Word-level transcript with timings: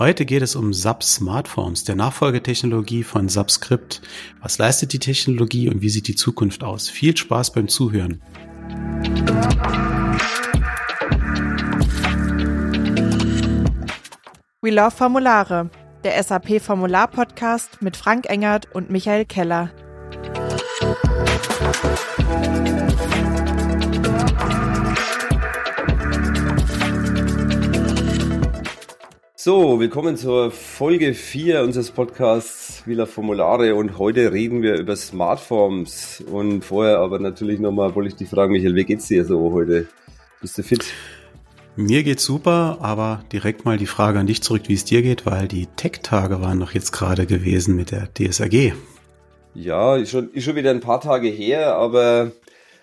Heute 0.00 0.24
geht 0.24 0.40
es 0.40 0.56
um 0.56 0.72
SAP 0.72 1.02
Smartphones, 1.02 1.84
der 1.84 1.94
Nachfolgetechnologie 1.94 3.02
von 3.02 3.28
Subscript. 3.28 4.00
Was 4.40 4.56
leistet 4.56 4.94
die 4.94 4.98
Technologie 4.98 5.68
und 5.68 5.82
wie 5.82 5.90
sieht 5.90 6.08
die 6.08 6.14
Zukunft 6.14 6.64
aus? 6.64 6.88
Viel 6.88 7.14
Spaß 7.14 7.52
beim 7.52 7.68
Zuhören. 7.68 8.22
We 14.62 14.70
Love 14.70 14.90
Formulare, 14.90 15.68
der 16.02 16.22
SAP 16.22 16.62
Formular 16.62 17.08
Podcast 17.08 17.82
mit 17.82 17.94
Frank 17.94 18.24
Engert 18.30 18.74
und 18.74 18.88
Michael 18.88 19.26
Keller. 19.26 19.70
So, 29.42 29.80
willkommen 29.80 30.18
zur 30.18 30.50
Folge 30.50 31.14
4 31.14 31.62
unseres 31.62 31.90
Podcasts 31.90 32.86
Villa 32.86 33.06
Formulare 33.06 33.74
und 33.74 33.96
heute 33.96 34.32
reden 34.32 34.60
wir 34.60 34.78
über 34.78 34.94
Smartforms 34.94 36.22
und 36.30 36.62
vorher 36.62 36.98
aber 36.98 37.18
natürlich 37.20 37.58
nochmal 37.58 37.94
wollte 37.94 38.10
ich 38.10 38.16
dich 38.16 38.28
fragen, 38.28 38.52
Michael, 38.52 38.74
wie 38.74 38.84
geht's 38.84 39.06
dir 39.08 39.24
so 39.24 39.50
heute? 39.50 39.88
Bist 40.42 40.58
du 40.58 40.62
fit? 40.62 40.84
Mir 41.74 42.02
geht's 42.02 42.22
super, 42.22 42.76
aber 42.82 43.24
direkt 43.32 43.64
mal 43.64 43.78
die 43.78 43.86
Frage 43.86 44.18
an 44.18 44.26
dich 44.26 44.42
zurück, 44.42 44.64
wie 44.66 44.74
es 44.74 44.84
dir 44.84 45.00
geht, 45.00 45.24
weil 45.24 45.48
die 45.48 45.68
Tech-Tage 45.74 46.42
waren 46.42 46.58
noch 46.58 46.72
jetzt 46.72 46.92
gerade 46.92 47.24
gewesen 47.24 47.76
mit 47.76 47.92
der 47.92 48.10
DSAG. 48.12 48.74
Ja, 49.54 49.96
ist 49.96 50.10
schon, 50.10 50.30
ist 50.34 50.44
schon 50.44 50.56
wieder 50.56 50.70
ein 50.70 50.80
paar 50.80 51.00
Tage 51.00 51.28
her, 51.28 51.76
aber 51.76 52.32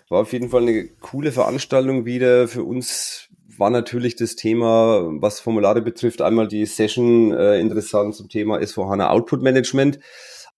war 0.10 0.22
auf 0.22 0.34
jeden 0.34 0.50
Fall 0.50 0.64
eine 0.64 0.88
coole 1.02 1.32
Veranstaltung 1.32 2.06
wieder 2.06 2.48
für 2.48 2.64
uns 2.64 3.27
war 3.56 3.70
natürlich 3.70 4.16
das 4.16 4.36
Thema, 4.36 5.08
was 5.22 5.40
Formulare 5.40 5.82
betrifft, 5.82 6.22
einmal 6.22 6.48
die 6.48 6.66
Session 6.66 7.32
äh, 7.32 7.60
interessant 7.60 8.16
zum 8.16 8.30
Thema 8.30 8.58
S4HANA 8.58 9.10
Output 9.10 9.42
Management, 9.42 10.00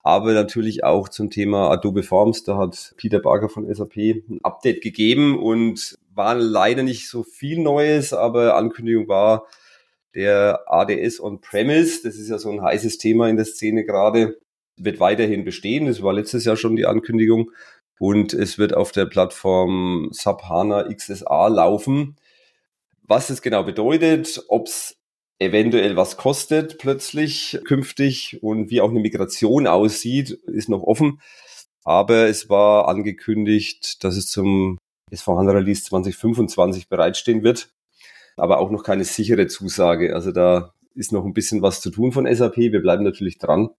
aber 0.01 0.33
natürlich 0.33 0.83
auch 0.83 1.09
zum 1.09 1.29
Thema 1.29 1.69
Adobe 1.69 2.03
Forms. 2.03 2.43
Da 2.43 2.57
hat 2.57 2.93
Peter 2.97 3.19
Barker 3.19 3.49
von 3.49 3.71
SAP 3.73 3.97
ein 3.97 4.39
Update 4.43 4.81
gegeben 4.81 5.37
und 5.37 5.97
war 6.13 6.35
leider 6.35 6.83
nicht 6.83 7.09
so 7.09 7.23
viel 7.23 7.59
Neues, 7.59 8.13
aber 8.13 8.55
Ankündigung 8.55 9.07
war 9.07 9.45
der 10.15 10.63
ADS 10.67 11.21
On-Premise. 11.21 12.01
Das 12.03 12.15
ist 12.15 12.29
ja 12.29 12.39
so 12.39 12.49
ein 12.49 12.61
heißes 12.61 12.97
Thema 12.97 13.29
in 13.29 13.35
der 13.35 13.45
Szene 13.45 13.85
gerade. 13.85 14.39
Wird 14.77 14.99
weiterhin 14.99 15.43
bestehen. 15.43 15.85
Das 15.85 16.01
war 16.01 16.13
letztes 16.13 16.45
Jahr 16.45 16.55
schon 16.55 16.75
die 16.75 16.85
Ankündigung. 16.85 17.51
Und 17.99 18.33
es 18.33 18.57
wird 18.57 18.73
auf 18.73 18.91
der 18.91 19.05
Plattform 19.05 20.09
SAP 20.11 20.43
HANA 20.43 20.91
XSA 20.93 21.47
laufen. 21.49 22.15
Was 23.09 23.31
es 23.31 23.41
genau 23.41 23.63
bedeutet, 23.63 24.45
ob 24.49 24.67
es 24.67 24.95
eventuell 25.39 25.95
was 25.95 26.15
kostet 26.15 26.77
plötzlich 26.77 27.59
künftig 27.65 28.43
und 28.43 28.69
wie 28.69 28.81
auch 28.81 28.91
eine 28.91 28.99
Migration 28.99 29.65
aussieht, 29.65 30.29
ist 30.29 30.69
noch 30.69 30.83
offen. 30.83 31.19
Aber 31.83 32.27
es 32.27 32.49
war 32.49 32.87
angekündigt, 32.87 34.03
dass 34.03 34.15
es 34.15 34.27
zum 34.27 34.77
S4HANA 35.11 35.55
Release 35.55 35.83
2025 35.85 36.87
bereitstehen 36.87 37.41
wird. 37.41 37.71
Aber 38.37 38.59
auch 38.59 38.69
noch 38.69 38.83
keine 38.83 39.05
sichere 39.05 39.47
Zusage. 39.47 40.13
Also 40.13 40.31
da 40.31 40.75
ist 40.93 41.11
noch 41.11 41.25
ein 41.25 41.33
bisschen 41.33 41.63
was 41.63 41.81
zu 41.81 41.89
tun 41.89 42.11
von 42.11 42.31
SAP. 42.31 42.57
Wir 42.57 42.81
bleiben 42.81 43.03
natürlich 43.03 43.39
dran 43.39 43.69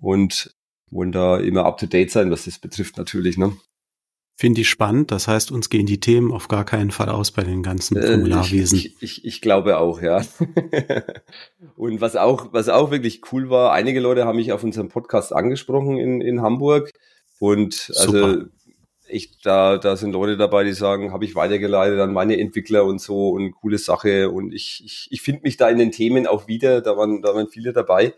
und 0.00 0.56
wollen 0.90 1.12
da 1.12 1.38
immer 1.38 1.66
up 1.66 1.78
to 1.78 1.86
date 1.86 2.10
sein, 2.10 2.32
was 2.32 2.46
das 2.46 2.58
betrifft 2.58 2.96
natürlich. 2.96 3.38
Ne? 3.38 3.56
Finde 4.42 4.62
ich 4.62 4.70
spannend. 4.70 5.12
Das 5.12 5.28
heißt, 5.28 5.52
uns 5.52 5.70
gehen 5.70 5.86
die 5.86 6.00
Themen 6.00 6.32
auf 6.32 6.48
gar 6.48 6.64
keinen 6.64 6.90
Fall 6.90 7.08
aus 7.08 7.30
bei 7.30 7.44
den 7.44 7.62
ganzen 7.62 7.96
äh, 7.96 8.04
Formularwesen. 8.04 8.76
Ich, 8.76 8.86
ich, 8.86 9.02
ich, 9.18 9.24
ich 9.24 9.40
glaube 9.40 9.78
auch, 9.78 10.02
ja. 10.02 10.20
und 11.76 12.00
was 12.00 12.16
auch, 12.16 12.52
was 12.52 12.68
auch 12.68 12.90
wirklich 12.90 13.20
cool 13.30 13.50
war, 13.50 13.70
einige 13.70 14.00
Leute 14.00 14.24
haben 14.24 14.34
mich 14.34 14.50
auf 14.50 14.64
unserem 14.64 14.88
Podcast 14.88 15.32
angesprochen 15.32 15.96
in, 15.96 16.20
in 16.20 16.42
Hamburg. 16.42 16.90
Und 17.38 17.92
also 17.94 18.10
Super. 18.10 18.46
ich, 19.06 19.38
da, 19.42 19.78
da 19.78 19.94
sind 19.94 20.10
Leute 20.10 20.36
dabei, 20.36 20.64
die 20.64 20.72
sagen, 20.72 21.12
habe 21.12 21.24
ich 21.24 21.36
weitergeleitet 21.36 22.00
an 22.00 22.12
meine 22.12 22.36
Entwickler 22.36 22.84
und 22.84 23.00
so 23.00 23.28
und 23.28 23.52
coole 23.52 23.78
Sache. 23.78 24.28
Und 24.28 24.52
ich, 24.52 24.82
ich, 24.84 25.06
ich 25.12 25.22
finde 25.22 25.42
mich 25.44 25.56
da 25.56 25.68
in 25.68 25.78
den 25.78 25.92
Themen 25.92 26.26
auch 26.26 26.48
wieder. 26.48 26.80
Da 26.80 26.96
waren, 26.96 27.22
da 27.22 27.32
waren 27.32 27.46
viele 27.46 27.72
dabei. 27.72 28.12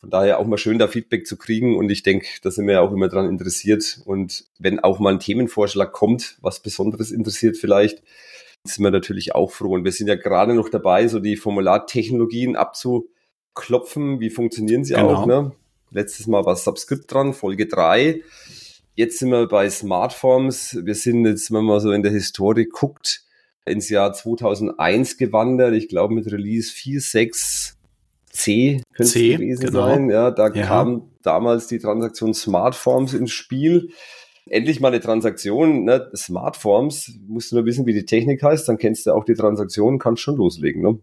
Von 0.00 0.10
daher 0.10 0.38
auch 0.38 0.46
mal 0.46 0.58
schön, 0.58 0.78
da 0.78 0.86
Feedback 0.86 1.26
zu 1.26 1.36
kriegen. 1.36 1.76
Und 1.76 1.90
ich 1.90 2.02
denke, 2.02 2.26
da 2.42 2.50
sind 2.50 2.66
wir 2.66 2.74
ja 2.74 2.80
auch 2.80 2.92
immer 2.92 3.08
dran 3.08 3.28
interessiert. 3.28 4.00
Und 4.04 4.44
wenn 4.58 4.78
auch 4.78 5.00
mal 5.00 5.12
ein 5.12 5.20
Themenvorschlag 5.20 5.92
kommt, 5.92 6.36
was 6.40 6.60
Besonderes 6.60 7.10
interessiert 7.10 7.56
vielleicht, 7.56 8.02
sind 8.64 8.84
wir 8.84 8.90
natürlich 8.90 9.34
auch 9.34 9.50
froh. 9.50 9.72
Und 9.72 9.84
wir 9.84 9.92
sind 9.92 10.06
ja 10.06 10.14
gerade 10.14 10.54
noch 10.54 10.68
dabei, 10.68 11.08
so 11.08 11.18
die 11.18 11.36
Formulartechnologien 11.36 12.54
abzuklopfen. 12.54 14.20
Wie 14.20 14.30
funktionieren 14.30 14.84
sie 14.84 14.94
genau. 14.94 15.14
auch? 15.14 15.26
Ne? 15.26 15.52
Letztes 15.90 16.26
Mal 16.26 16.44
war 16.44 16.54
Subscript 16.54 17.12
dran, 17.12 17.34
Folge 17.34 17.66
drei. 17.66 18.22
Jetzt 18.94 19.18
sind 19.18 19.30
wir 19.30 19.46
bei 19.48 19.68
Smartforms. 19.70 20.78
Wir 20.84 20.94
sind 20.94 21.24
jetzt, 21.24 21.52
wenn 21.52 21.64
man 21.64 21.80
so 21.80 21.92
in 21.92 22.02
der 22.02 22.12
Historie 22.12 22.66
guckt, 22.66 23.22
ins 23.64 23.88
Jahr 23.88 24.12
2001 24.12 25.16
gewandert. 25.16 25.74
Ich 25.74 25.88
glaube 25.88 26.14
mit 26.14 26.30
Release 26.30 26.72
4, 26.72 27.00
6, 27.00 27.77
C 28.30 28.82
könnte 28.94 29.12
C, 29.12 29.32
es 29.32 29.38
gewesen 29.38 29.66
genau. 29.66 29.86
sein. 29.86 30.10
Ja, 30.10 30.30
da 30.30 30.52
ja. 30.52 30.66
kam 30.66 31.10
damals 31.22 31.66
die 31.66 31.78
Transaktion 31.78 32.34
Smartforms 32.34 33.14
ins 33.14 33.32
Spiel. 33.32 33.90
Endlich 34.46 34.80
mal 34.80 34.88
eine 34.88 35.00
Transaktion, 35.00 35.84
ne? 35.84 36.10
Smartforms, 36.16 37.18
musst 37.26 37.52
du 37.52 37.56
nur 37.56 37.66
wissen, 37.66 37.84
wie 37.84 37.92
die 37.92 38.06
Technik 38.06 38.42
heißt, 38.42 38.68
dann 38.68 38.78
kennst 38.78 39.06
du 39.06 39.12
auch 39.12 39.24
die 39.24 39.34
Transaktion, 39.34 39.98
kannst 39.98 40.22
schon 40.22 40.36
loslegen. 40.36 40.82
Ne? 40.82 40.98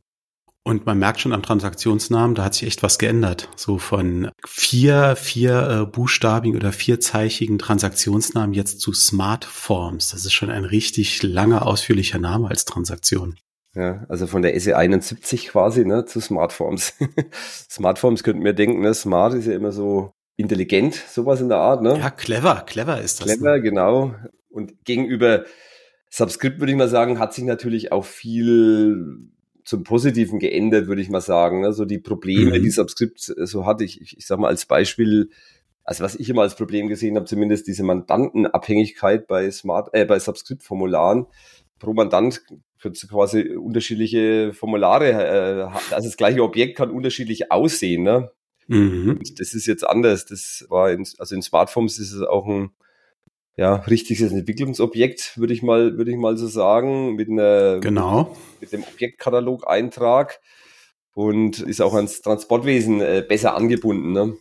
Und 0.68 0.88
man 0.88 0.98
merkt 0.98 1.20
schon 1.20 1.32
am 1.32 1.44
Transaktionsnamen, 1.44 2.34
da 2.34 2.44
hat 2.44 2.56
sich 2.56 2.68
echt 2.68 2.82
was 2.82 2.98
geändert. 2.98 3.50
So 3.56 3.78
von 3.78 4.32
vier, 4.48 5.16
vier 5.16 5.70
äh, 5.70 5.86
buchstabigen 5.86 6.58
oder 6.58 6.72
vierzeichigen 6.72 7.60
Transaktionsnamen 7.60 8.56
jetzt 8.56 8.82
zu 8.82 8.92
Smartforms. 8.92 10.10
Das 10.10 10.26
ist 10.26 10.34
schon 10.34 10.50
ein 10.50 10.66
richtig 10.66 11.22
langer, 11.22 11.68
ausführlicher 11.68 12.18
Name 12.18 12.48
als 12.48 12.66
Transaktion. 12.66 13.36
Ja, 13.76 14.06
also 14.08 14.26
von 14.26 14.42
der 14.42 14.58
SE71 14.58 15.50
quasi 15.50 15.86
ne, 15.86 16.06
zu 16.06 16.22
Smartforms. 16.22 16.94
Smartforms 17.70 18.24
könnten 18.24 18.44
wir 18.44 18.54
denken, 18.54 18.82
ne, 18.82 18.94
Smart 18.94 19.34
ist 19.34 19.48
ja 19.48 19.54
immer 19.54 19.74
so 19.74 20.14
intelligent, 20.38 20.96
sowas 20.96 21.42
in 21.42 21.50
der 21.50 21.58
Art. 21.58 21.82
Ne? 21.82 21.98
Ja, 22.00 22.10
clever, 22.10 22.64
clever 22.66 23.02
ist 23.02 23.20
das. 23.20 23.28
Clever, 23.28 23.58
ne? 23.58 23.62
genau. 23.62 24.16
Und 24.50 24.86
gegenüber 24.86 25.44
Subscript 26.10 26.60
würde 26.60 26.72
ich 26.72 26.78
mal 26.78 26.88
sagen, 26.88 27.20
hat 27.20 27.34
sich 27.34 27.44
natürlich 27.44 27.92
auch 27.92 28.06
viel 28.06 29.30
zum 29.66 29.84
Positiven 29.84 30.40
geändert, 30.40 30.88
würde 30.88 31.02
ich 31.02 31.10
mal 31.10 31.22
sagen. 31.22 31.66
Also 31.66 31.84
die 31.84 31.98
Probleme, 31.98 32.58
mhm. 32.58 32.64
die 32.64 32.70
Subscript 32.70 33.20
so 33.20 33.66
hatte, 33.66 33.84
ich, 33.84 34.00
ich, 34.00 34.18
ich 34.18 34.26
sag 34.26 34.40
mal 34.40 34.48
als 34.48 34.66
Beispiel, 34.66 35.30
also 35.84 36.04
was 36.04 36.16
ich 36.16 36.30
immer 36.30 36.44
als 36.44 36.56
Problem 36.56 36.88
gesehen 36.88 37.18
habe, 37.18 37.26
zumindest 37.26 37.68
diese 37.68 37.84
Mandantenabhängigkeit 37.84 39.28
bei 39.28 39.52
Smart, 39.52 39.90
äh, 39.94 40.06
bei 40.06 40.20
Subscript-Formularen. 40.20 41.28
Pro 41.80 41.94
Mandant 41.94 42.42
kannst 42.82 43.10
quasi 43.10 43.56
unterschiedliche 43.56 44.54
Formulare, 44.54 45.12
äh, 45.12 45.94
also 45.94 46.08
das 46.08 46.18
gleiche 46.18 46.44
Objekt 46.44 46.78
kann 46.78 46.92
unterschiedlich 46.92 47.52
aussehen. 47.52 48.04
Ne? 48.04 48.32
Mhm. 48.68 49.20
Das 49.38 49.54
ist 49.54 49.66
jetzt 49.66 49.86
anders. 49.86 50.26
Das 50.26 50.66
war 50.70 50.92
in, 50.92 51.06
also 51.18 51.36
in 51.36 51.42
Smartphones 51.42 52.00
ist 52.00 52.12
es 52.12 52.22
auch 52.22 52.48
ein 52.48 52.70
ja, 53.58 53.76
richtiges 53.76 54.32
Entwicklungsobjekt, 54.32 55.38
würde 55.38 55.54
ich 55.54 55.64
mal, 55.64 55.98
würde 55.98 56.12
ich 56.12 56.18
mal 56.18 56.38
so 56.38 56.48
sagen, 56.48 57.16
mit 57.16 57.30
einer, 57.30 57.80
genau. 57.80 58.36
mit, 58.60 58.72
mit 58.72 58.74
dem 58.74 58.84
Objektkatalog-Eintrag 58.84 60.42
und 61.14 61.62
ist 61.62 61.82
auch 61.82 61.94
ans 61.94 62.22
Transportwesen 62.22 63.00
äh, 63.00 63.24
besser 63.28 63.56
angebunden. 63.56 64.12
Ne? 64.12 64.36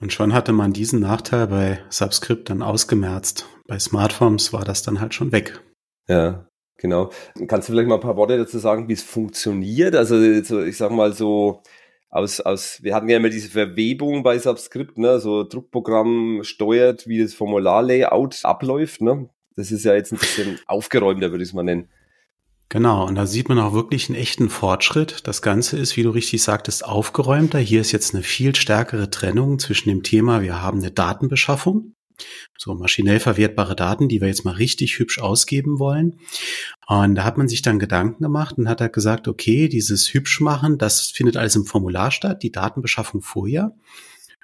Und 0.00 0.12
schon 0.12 0.34
hatte 0.34 0.52
man 0.52 0.72
diesen 0.72 1.00
Nachteil 1.00 1.46
bei 1.46 1.80
Subscript 1.88 2.50
dann 2.50 2.62
ausgemerzt. 2.62 3.46
Bei 3.66 3.78
Smartphones 3.78 4.52
war 4.52 4.64
das 4.64 4.82
dann 4.82 5.00
halt 5.00 5.14
schon 5.14 5.30
weg. 5.30 5.60
Ja, 6.08 6.47
Genau. 6.78 7.10
Kannst 7.48 7.68
du 7.68 7.72
vielleicht 7.72 7.88
mal 7.88 7.96
ein 7.96 8.00
paar 8.00 8.16
Worte 8.16 8.38
dazu 8.38 8.58
sagen, 8.58 8.88
wie 8.88 8.92
es 8.94 9.02
funktioniert? 9.02 9.94
Also, 9.94 10.16
so, 10.42 10.62
ich 10.62 10.76
sag 10.76 10.92
mal 10.92 11.12
so, 11.12 11.62
aus, 12.08 12.40
aus, 12.40 12.82
wir 12.82 12.94
hatten 12.94 13.08
ja 13.08 13.18
immer 13.18 13.28
diese 13.28 13.50
Verwebung 13.50 14.22
bei 14.22 14.38
Subscript, 14.38 14.96
ne, 14.96 15.20
so 15.20 15.44
Druckprogramm 15.44 16.40
steuert, 16.42 17.06
wie 17.06 17.20
das 17.20 17.34
Formularlayout 17.34 18.44
abläuft, 18.44 19.02
ne. 19.02 19.28
Das 19.56 19.72
ist 19.72 19.84
ja 19.84 19.94
jetzt 19.94 20.12
ein 20.12 20.18
bisschen 20.18 20.58
aufgeräumter, 20.66 21.32
würde 21.32 21.42
ich 21.42 21.50
es 21.50 21.54
mal 21.54 21.64
nennen. 21.64 21.88
Genau, 22.70 23.06
und 23.06 23.14
da 23.14 23.26
sieht 23.26 23.48
man 23.48 23.58
auch 23.58 23.72
wirklich 23.72 24.08
einen 24.08 24.18
echten 24.18 24.50
Fortschritt. 24.50 25.26
Das 25.26 25.42
Ganze 25.42 25.78
ist, 25.78 25.96
wie 25.96 26.02
du 26.02 26.10
richtig 26.10 26.42
sagtest, 26.42 26.84
aufgeräumter. 26.84 27.58
Hier 27.58 27.80
ist 27.80 27.92
jetzt 27.92 28.14
eine 28.14 28.22
viel 28.22 28.54
stärkere 28.54 29.10
Trennung 29.10 29.58
zwischen 29.58 29.88
dem 29.88 30.02
Thema, 30.02 30.42
wir 30.42 30.62
haben 30.62 30.78
eine 30.78 30.90
Datenbeschaffung 30.90 31.94
so 32.56 32.74
maschinell 32.74 33.20
verwertbare 33.20 33.76
Daten, 33.76 34.08
die 34.08 34.20
wir 34.20 34.28
jetzt 34.28 34.44
mal 34.44 34.54
richtig 34.54 34.98
hübsch 34.98 35.18
ausgeben 35.18 35.78
wollen. 35.78 36.18
Und 36.86 37.14
da 37.14 37.24
hat 37.24 37.38
man 37.38 37.48
sich 37.48 37.62
dann 37.62 37.78
Gedanken 37.78 38.22
gemacht 38.22 38.58
und 38.58 38.68
hat 38.68 38.80
halt 38.80 38.92
gesagt, 38.92 39.28
okay, 39.28 39.68
dieses 39.68 40.12
hübsch 40.12 40.40
machen, 40.40 40.78
das 40.78 41.02
findet 41.02 41.36
alles 41.36 41.56
im 41.56 41.66
Formular 41.66 42.10
statt, 42.10 42.42
die 42.42 42.52
Datenbeschaffung 42.52 43.22
vorher. 43.22 43.74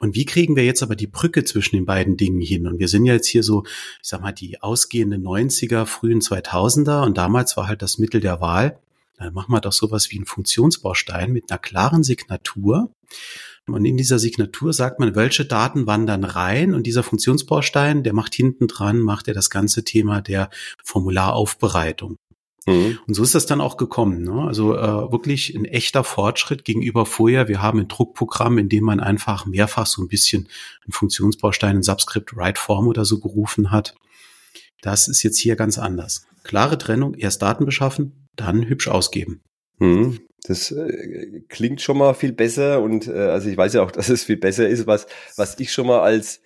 Und 0.00 0.14
wie 0.14 0.24
kriegen 0.24 0.56
wir 0.56 0.64
jetzt 0.64 0.82
aber 0.82 0.96
die 0.96 1.06
Brücke 1.06 1.44
zwischen 1.44 1.76
den 1.76 1.86
beiden 1.86 2.16
Dingen 2.16 2.40
hin? 2.40 2.66
Und 2.66 2.78
wir 2.78 2.88
sind 2.88 3.04
ja 3.06 3.14
jetzt 3.14 3.28
hier 3.28 3.42
so, 3.42 3.64
ich 3.64 4.08
sag 4.08 4.20
mal, 4.20 4.32
die 4.32 4.60
ausgehenden 4.60 5.22
90er, 5.22 5.86
frühen 5.86 6.20
2000er 6.20 7.04
und 7.04 7.16
damals 7.16 7.56
war 7.56 7.68
halt 7.68 7.80
das 7.80 7.98
Mittel 7.98 8.20
der 8.20 8.40
Wahl 8.40 8.78
dann 9.16 9.32
machen 9.32 9.52
wir 9.52 9.60
doch 9.60 9.72
sowas 9.72 10.10
wie 10.10 10.16
einen 10.16 10.26
Funktionsbaustein 10.26 11.32
mit 11.32 11.50
einer 11.50 11.58
klaren 11.58 12.02
Signatur. 12.02 12.90
Und 13.66 13.84
in 13.84 13.96
dieser 13.96 14.18
Signatur 14.18 14.72
sagt 14.72 15.00
man, 15.00 15.14
welche 15.14 15.46
Daten 15.46 15.86
wandern 15.86 16.24
rein 16.24 16.74
und 16.74 16.86
dieser 16.86 17.02
Funktionsbaustein, 17.02 18.02
der 18.02 18.12
macht 18.12 18.34
hinten 18.34 18.66
dran, 18.66 19.00
macht 19.00 19.26
er 19.26 19.34
das 19.34 19.48
ganze 19.48 19.84
Thema 19.84 20.20
der 20.20 20.50
Formularaufbereitung. 20.82 22.18
Mhm. 22.66 22.98
Und 23.06 23.14
so 23.14 23.22
ist 23.22 23.34
das 23.34 23.46
dann 23.46 23.60
auch 23.60 23.76
gekommen. 23.76 24.22
Ne? 24.22 24.42
Also 24.42 24.76
äh, 24.76 25.12
wirklich 25.12 25.54
ein 25.54 25.64
echter 25.64 26.04
Fortschritt 26.04 26.64
gegenüber 26.64 27.06
vorher. 27.06 27.48
Wir 27.48 27.62
haben 27.62 27.80
ein 27.80 27.88
Druckprogramm, 27.88 28.58
in 28.58 28.68
dem 28.68 28.84
man 28.84 29.00
einfach 29.00 29.46
mehrfach 29.46 29.86
so 29.86 30.02
ein 30.02 30.08
bisschen 30.08 30.48
einen 30.84 30.92
Funktionsbaustein 30.92 31.76
in 31.76 31.82
Subscript 31.82 32.36
Write 32.36 32.60
Form 32.60 32.86
oder 32.86 33.04
so 33.04 33.20
gerufen 33.20 33.70
hat. 33.70 33.94
Das 34.82 35.08
ist 35.08 35.22
jetzt 35.22 35.38
hier 35.38 35.56
ganz 35.56 35.78
anders. 35.78 36.26
Klare 36.42 36.76
Trennung, 36.76 37.14
erst 37.14 37.40
Daten 37.40 37.64
beschaffen, 37.64 38.28
dann 38.36 38.66
hübsch 38.66 38.88
ausgeben. 38.88 39.40
Mhm. 39.78 40.20
Das 40.46 40.70
äh, 40.70 41.40
klingt 41.48 41.80
schon 41.80 41.98
mal 41.98 42.14
viel 42.14 42.32
besser 42.32 42.82
und 42.82 43.08
äh, 43.08 43.12
also 43.12 43.48
ich 43.48 43.56
weiß 43.56 43.74
ja 43.74 43.82
auch, 43.82 43.90
dass 43.90 44.08
es 44.08 44.24
viel 44.24 44.36
besser 44.36 44.68
ist, 44.68 44.86
was, 44.86 45.06
was 45.36 45.58
ich 45.58 45.72
schon 45.72 45.86
mal 45.86 46.00
als 46.00 46.40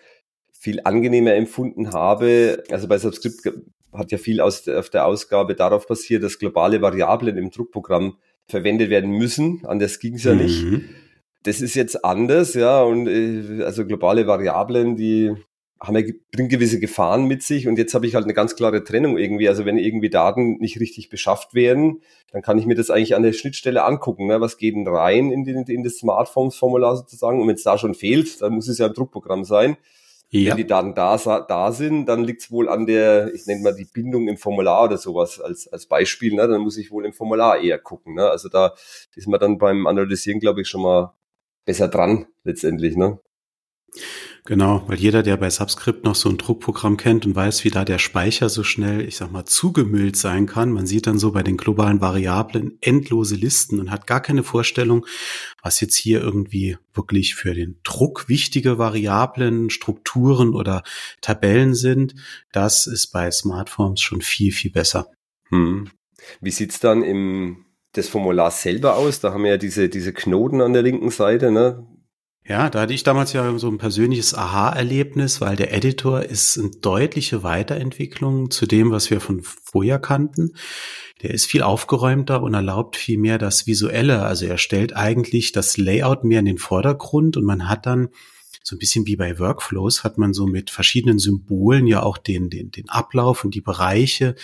viel 0.53 0.81
angenehmer 0.85 1.35
empfunden 1.35 1.93
habe. 1.93 2.63
Also 2.71 2.89
bei 2.89 2.99
Subscript 2.99 3.53
hat 3.93 4.13
ja 4.13 4.19
viel 4.19 4.41
aus 4.41 4.69
auf 4.69 4.91
der 4.91 5.07
Ausgabe 5.07 5.55
darauf 5.55 5.87
basiert, 5.87 6.23
dass 6.23 6.39
globale 6.39 6.81
Variablen 6.81 7.37
im 7.37 7.51
Druckprogramm 7.51 8.19
verwendet 8.47 8.89
werden 8.91 9.11
müssen. 9.11 9.65
Anders 9.67 9.99
ging 9.99 10.15
es 10.15 10.25
ja 10.25 10.33
mhm. 10.33 10.39
nicht. 10.39 10.65
Das 11.43 11.61
ist 11.61 11.75
jetzt 11.75 12.05
anders, 12.05 12.55
ja, 12.55 12.83
und 12.83 13.07
äh, 13.09 13.63
also 13.65 13.87
globale 13.87 14.27
Variablen, 14.27 14.97
die 14.97 15.35
haben 15.81 15.97
ja, 15.97 16.13
bringen 16.33 16.49
gewisse 16.49 16.81
Gefahren 16.81 17.27
mit 17.27 17.43
sich 17.43 17.69
und 17.69 17.79
jetzt 17.79 17.95
habe 17.95 18.07
ich 18.07 18.15
halt 18.15 18.25
eine 18.25 18.35
ganz 18.35 18.57
klare 18.57 18.83
Trennung 18.83 19.17
irgendwie. 19.17 19.49
Also 19.49 19.65
wenn 19.65 19.79
irgendwie 19.79 20.11
Daten 20.11 20.59
nicht 20.59 20.81
richtig 20.81 21.09
beschafft 21.09 21.55
werden, 21.55 22.03
dann 22.33 22.43
kann 22.43 22.59
ich 22.59 22.67
mir 22.67 22.75
das 22.75 22.91
eigentlich 22.91 23.15
an 23.15 23.23
der 23.23 23.33
Schnittstelle 23.33 23.85
angucken. 23.85 24.27
Ne? 24.27 24.41
Was 24.41 24.59
geht 24.59 24.75
denn 24.75 24.89
rein 24.89 25.31
in, 25.31 25.45
den, 25.45 25.63
in 25.65 25.85
das 25.85 25.99
Smartphones-Formular 25.99 26.97
sozusagen? 26.97 27.41
Und 27.41 27.49
wenn 27.49 27.55
es 27.55 27.63
da 27.63 27.79
schon 27.79 27.95
fehlt, 27.95 28.43
dann 28.43 28.55
muss 28.55 28.69
es 28.69 28.79
ja 28.79 28.87
ein 28.87 28.95
Druckprogramm 28.95 29.45
sein. 29.45 29.77
Ja. 30.31 30.51
Wenn 30.51 30.59
die 30.59 30.67
Daten 30.67 30.95
da, 30.95 31.17
da 31.17 31.73
sind, 31.73 32.07
dann 32.07 32.23
liegt 32.23 32.43
es 32.43 32.51
wohl 32.51 32.69
an 32.69 32.87
der, 32.87 33.33
ich 33.33 33.47
nenne 33.47 33.63
mal 33.63 33.75
die 33.75 33.87
Bindung 33.87 34.29
im 34.29 34.37
Formular 34.37 34.85
oder 34.85 34.99
sowas 34.99 35.41
als, 35.41 35.69
als 35.69 35.87
Beispiel. 35.87 36.35
Ne? 36.35 36.47
Dann 36.47 36.61
muss 36.61 36.77
ich 36.77 36.91
wohl 36.91 37.07
im 37.07 37.15
Formular 37.15 37.61
eher 37.61 37.79
gucken. 37.79 38.15
Ne? 38.15 38.29
Also 38.29 38.49
da 38.49 38.75
ist 39.15 39.29
man 39.29 39.41
dann 39.41 39.57
beim 39.59 39.87
Analysieren, 39.87 40.41
glaube 40.41 40.61
ich, 40.61 40.69
schon 40.69 40.83
mal 40.83 41.15
besser 41.65 41.89
dran 41.89 42.27
letztendlich. 42.45 42.97
Ne? 42.97 43.21
Genau, 44.45 44.83
weil 44.87 44.99
jeder, 44.99 45.23
der 45.23 45.37
bei 45.37 45.51
Subscript 45.51 46.05
noch 46.05 46.15
so 46.15 46.29
ein 46.31 46.39
Druckprogramm 46.39 46.97
kennt 46.97 47.27
und 47.27 47.37
weiß, 47.37 47.65
wie 47.65 47.71
da 47.71 47.85
der 47.85 47.99
Speicher 47.99 48.49
so 48.49 48.63
schnell, 48.63 49.07
ich 49.07 49.17
sag 49.17 49.31
mal, 49.31 49.45
zugemüllt 49.45 50.17
sein 50.17 50.47
kann, 50.47 50.73
man 50.73 50.87
sieht 50.87 51.07
dann 51.07 51.19
so 51.19 51.33
bei 51.33 51.43
den 51.43 51.59
globalen 51.59 52.01
Variablen 52.01 52.79
endlose 52.81 53.35
Listen 53.35 53.79
und 53.79 53.91
hat 53.91 54.07
gar 54.07 54.23
keine 54.23 54.43
Vorstellung, 54.43 55.05
was 55.63 55.81
jetzt 55.83 55.97
hier 55.97 56.23
irgendwie 56.23 56.79
wirklich 56.95 57.35
für 57.35 57.53
den 57.53 57.79
Druck 57.83 58.29
wichtige 58.29 58.79
Variablen, 58.79 59.69
Strukturen 59.69 60.55
oder 60.55 60.83
Tabellen 61.21 61.75
sind. 61.75 62.15
Das 62.51 62.87
ist 62.87 63.09
bei 63.09 63.31
Smartphones 63.31 64.01
schon 64.01 64.23
viel, 64.23 64.53
viel 64.53 64.71
besser. 64.71 65.11
Hm. 65.51 65.91
Wie 66.41 66.51
sieht's 66.51 66.81
dann 66.81 67.03
im 67.03 67.67
das 67.93 68.09
Formular 68.09 68.51
selber 68.51 68.97
aus? 68.97 69.21
Da 69.21 69.33
haben 69.33 69.45
wir 69.45 69.51
ja 69.51 69.57
diese, 69.59 69.89
diese 69.89 70.13
Knoten 70.13 70.61
an 70.61 70.73
der 70.73 70.83
linken 70.83 71.11
Seite, 71.11 71.51
ne? 71.51 71.87
Ja, 72.49 72.71
da 72.71 72.81
hatte 72.81 72.95
ich 72.95 73.03
damals 73.03 73.35
ja 73.35 73.59
so 73.59 73.69
ein 73.69 73.77
persönliches 73.77 74.33
Aha-Erlebnis, 74.33 75.43
weil 75.43 75.55
der 75.55 75.75
Editor 75.75 76.23
ist 76.23 76.59
eine 76.59 76.71
deutliche 76.71 77.43
Weiterentwicklung 77.43 78.51
zu 78.51 78.65
dem, 78.65 78.91
was 78.91 79.11
wir 79.11 79.21
von 79.21 79.43
vorher 79.43 79.99
kannten. 79.99 80.55
Der 81.21 81.31
ist 81.31 81.45
viel 81.45 81.63
aufgeräumter 81.63 82.43
und 82.43 82.55
erlaubt 82.55 82.97
viel 82.97 83.19
mehr 83.19 83.37
das 83.37 83.67
Visuelle. 83.67 84.23
Also 84.23 84.47
er 84.47 84.57
stellt 84.57 84.97
eigentlich 84.97 85.53
das 85.53 85.77
Layout 85.77 86.25
mehr 86.25 86.39
in 86.39 86.47
den 86.47 86.57
Vordergrund 86.57 87.37
und 87.37 87.45
man 87.45 87.69
hat 87.69 87.85
dann 87.85 88.09
so 88.63 88.77
ein 88.77 88.79
bisschen 88.79 89.07
wie 89.07 89.17
bei 89.17 89.39
Workflows 89.39 90.03
hat 90.03 90.17
man 90.17 90.33
so 90.33 90.47
mit 90.47 90.71
verschiedenen 90.71 91.19
Symbolen 91.19 91.87
ja 91.87 92.03
auch 92.03 92.17
den, 92.17 92.49
den, 92.49 92.71
den 92.71 92.89
Ablauf 92.89 93.45
und 93.45 93.55
die 93.55 93.61
Bereiche 93.61 94.37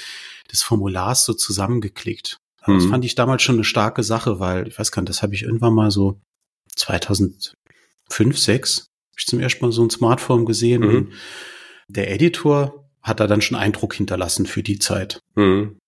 des 0.52 0.62
Formulars 0.62 1.24
so 1.24 1.32
zusammengeklickt. 1.32 2.38
Mhm. 2.66 2.74
Das 2.74 2.86
fand 2.86 3.04
ich 3.06 3.14
damals 3.14 3.42
schon 3.42 3.56
eine 3.56 3.64
starke 3.64 4.02
Sache, 4.02 4.40
weil 4.40 4.68
ich 4.68 4.78
weiß 4.78 4.92
gar 4.92 5.00
nicht, 5.00 5.08
das 5.08 5.22
habe 5.22 5.34
ich 5.34 5.42
irgendwann 5.42 5.74
mal 5.74 5.90
so 5.90 6.20
2000 6.76 7.54
fünf, 8.08 8.38
sechs, 8.38 8.78
habe 8.78 9.18
ich 9.18 9.26
zum 9.26 9.40
ersten 9.40 9.64
Mal 9.64 9.72
so 9.72 9.84
ein 9.84 9.90
Smartphone 9.90 10.44
gesehen. 10.44 10.82
Mhm. 10.82 10.96
Und 10.96 11.12
der 11.88 12.10
Editor 12.10 12.88
hat 13.02 13.20
da 13.20 13.26
dann 13.26 13.42
schon 13.42 13.56
Eindruck 13.56 13.94
hinterlassen 13.94 14.46
für 14.46 14.62
die 14.62 14.78
Zeit. 14.78 15.20
Mhm. 15.34 15.78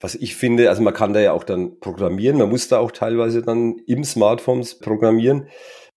Was 0.00 0.14
ich 0.16 0.34
finde, 0.34 0.68
also 0.68 0.82
man 0.82 0.94
kann 0.94 1.12
da 1.12 1.20
ja 1.20 1.32
auch 1.32 1.44
dann 1.44 1.78
programmieren, 1.78 2.38
man 2.38 2.48
muss 2.50 2.68
da 2.68 2.78
auch 2.78 2.90
teilweise 2.90 3.42
dann 3.42 3.76
im 3.86 4.02
Smartphones 4.02 4.78
programmieren. 4.78 5.46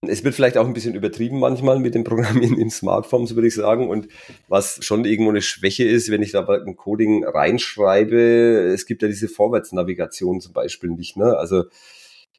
Es 0.08 0.24
wird 0.24 0.36
vielleicht 0.36 0.58
auch 0.58 0.68
ein 0.68 0.74
bisschen 0.74 0.94
übertrieben 0.94 1.40
manchmal 1.40 1.80
mit 1.80 1.96
dem 1.96 2.04
Programmieren 2.04 2.60
in 2.60 2.70
Smartphones, 2.70 3.34
würde 3.34 3.48
ich 3.48 3.56
sagen. 3.56 3.90
Und 3.90 4.08
was 4.48 4.84
schon 4.84 5.06
irgendwo 5.06 5.32
eine 5.32 5.42
Schwäche 5.42 5.86
ist, 5.86 6.12
wenn 6.12 6.22
ich 6.22 6.32
da 6.32 6.46
ein 6.46 6.76
Coding 6.76 7.26
reinschreibe, 7.26 8.72
es 8.72 8.86
gibt 8.86 9.02
ja 9.02 9.08
diese 9.08 9.28
Vorwärtsnavigation 9.28 10.42
zum 10.42 10.54
Beispiel 10.54 10.92
nicht. 10.92 11.18
Ne? 11.18 11.36
Also 11.38 11.64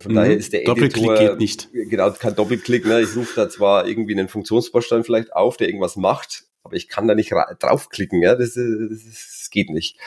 von 0.00 0.12
mhm. 0.12 0.16
daher 0.16 0.36
ist 0.36 0.52
der 0.52 0.64
Doppelklick 0.64 1.06
Editor, 1.10 1.30
geht 1.30 1.38
nicht. 1.38 1.68
Genau, 1.72 2.10
kein 2.12 2.34
Doppelklick. 2.34 2.84
Ne? 2.84 3.00
Ich 3.00 3.16
rufe 3.16 3.34
da 3.34 3.48
zwar 3.48 3.86
irgendwie 3.86 4.12
einen 4.12 4.28
Funktionsbaustein 4.28 5.04
vielleicht 5.04 5.32
auf, 5.32 5.56
der 5.56 5.68
irgendwas 5.68 5.96
macht, 5.96 6.44
aber 6.62 6.76
ich 6.76 6.88
kann 6.88 7.08
da 7.08 7.14
nicht 7.14 7.32
draufklicken. 7.60 8.22
Ja? 8.22 8.34
Das, 8.34 8.54
das, 8.54 8.64
das 8.90 9.48
geht 9.50 9.70
nicht. 9.70 9.98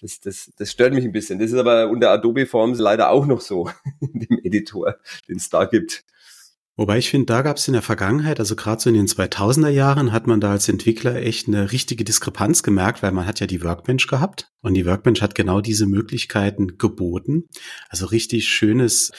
Das, 0.00 0.20
das, 0.20 0.52
das 0.56 0.70
stört 0.70 0.92
mich 0.94 1.04
ein 1.04 1.12
bisschen. 1.12 1.38
Das 1.38 1.50
ist 1.50 1.58
aber 1.58 1.88
unter 1.88 2.10
Adobe 2.10 2.46
Forms 2.46 2.78
leider 2.78 3.10
auch 3.10 3.26
noch 3.26 3.40
so 3.40 3.70
in 4.00 4.20
dem 4.28 4.38
Editor, 4.42 4.96
den 5.28 5.36
es 5.36 5.48
da 5.50 5.64
gibt. 5.64 6.04
Wobei 6.76 6.98
ich 6.98 7.08
finde, 7.08 7.26
da 7.26 7.42
gab 7.42 7.56
es 7.56 7.68
in 7.68 7.72
der 7.72 7.82
Vergangenheit, 7.82 8.40
also 8.40 8.56
gerade 8.56 8.80
so 8.80 8.90
in 8.90 8.96
den 8.96 9.06
2000er 9.06 9.68
Jahren, 9.68 10.10
hat 10.10 10.26
man 10.26 10.40
da 10.40 10.50
als 10.50 10.68
Entwickler 10.68 11.14
echt 11.14 11.46
eine 11.46 11.70
richtige 11.70 12.02
Diskrepanz 12.02 12.64
gemerkt, 12.64 13.00
weil 13.00 13.12
man 13.12 13.26
hat 13.26 13.38
ja 13.38 13.46
die 13.46 13.62
Workbench 13.62 14.08
gehabt 14.08 14.50
und 14.60 14.74
die 14.74 14.84
Workbench 14.84 15.22
hat 15.22 15.36
genau 15.36 15.60
diese 15.60 15.86
Möglichkeiten 15.86 16.76
geboten. 16.76 17.44
Also 17.90 18.06
richtig 18.06 18.48
schönes 18.48 19.12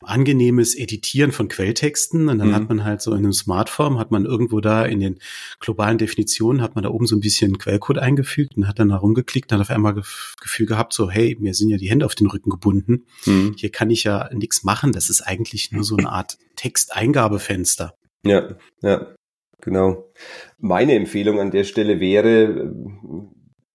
angenehmes 0.00 0.74
Editieren 0.74 1.32
von 1.32 1.48
Quelltexten 1.48 2.30
und 2.30 2.38
dann 2.38 2.48
mhm. 2.48 2.54
hat 2.54 2.68
man 2.68 2.84
halt 2.84 3.02
so 3.02 3.12
in 3.12 3.18
einem 3.18 3.32
Smartphone, 3.34 3.98
hat 3.98 4.10
man 4.10 4.24
irgendwo 4.24 4.60
da 4.60 4.84
in 4.84 5.00
den 5.00 5.18
globalen 5.60 5.98
Definitionen, 5.98 6.62
hat 6.62 6.76
man 6.76 6.84
da 6.84 6.90
oben 6.90 7.06
so 7.06 7.14
ein 7.14 7.20
bisschen 7.20 7.58
Quellcode 7.58 7.98
eingefügt 7.98 8.56
und 8.56 8.66
hat 8.66 8.78
dann 8.78 8.88
da 8.88 8.96
rumgeklickt 8.96 9.52
und 9.52 9.58
hat 9.58 9.68
auf 9.68 9.74
einmal 9.74 9.94
das 9.94 10.34
Gefühl 10.40 10.66
gehabt, 10.66 10.92
so 10.94 11.10
hey, 11.10 11.36
mir 11.38 11.52
sind 11.52 11.68
ja 11.68 11.76
die 11.76 11.90
Hände 11.90 12.06
auf 12.06 12.14
den 12.14 12.26
Rücken 12.26 12.50
gebunden, 12.50 13.04
mhm. 13.26 13.54
hier 13.56 13.70
kann 13.70 13.90
ich 13.90 14.04
ja 14.04 14.30
nichts 14.32 14.64
machen, 14.64 14.92
das 14.92 15.10
ist 15.10 15.20
eigentlich 15.20 15.72
nur 15.72 15.84
so 15.84 15.96
eine 15.96 16.10
Art 16.10 16.38
Texteingabefenster. 16.62 17.94
Ja, 18.24 18.50
ja, 18.82 19.14
genau. 19.60 20.12
Meine 20.58 20.94
Empfehlung 20.94 21.40
an 21.40 21.50
der 21.50 21.64
Stelle 21.64 21.98
wäre, 21.98 22.72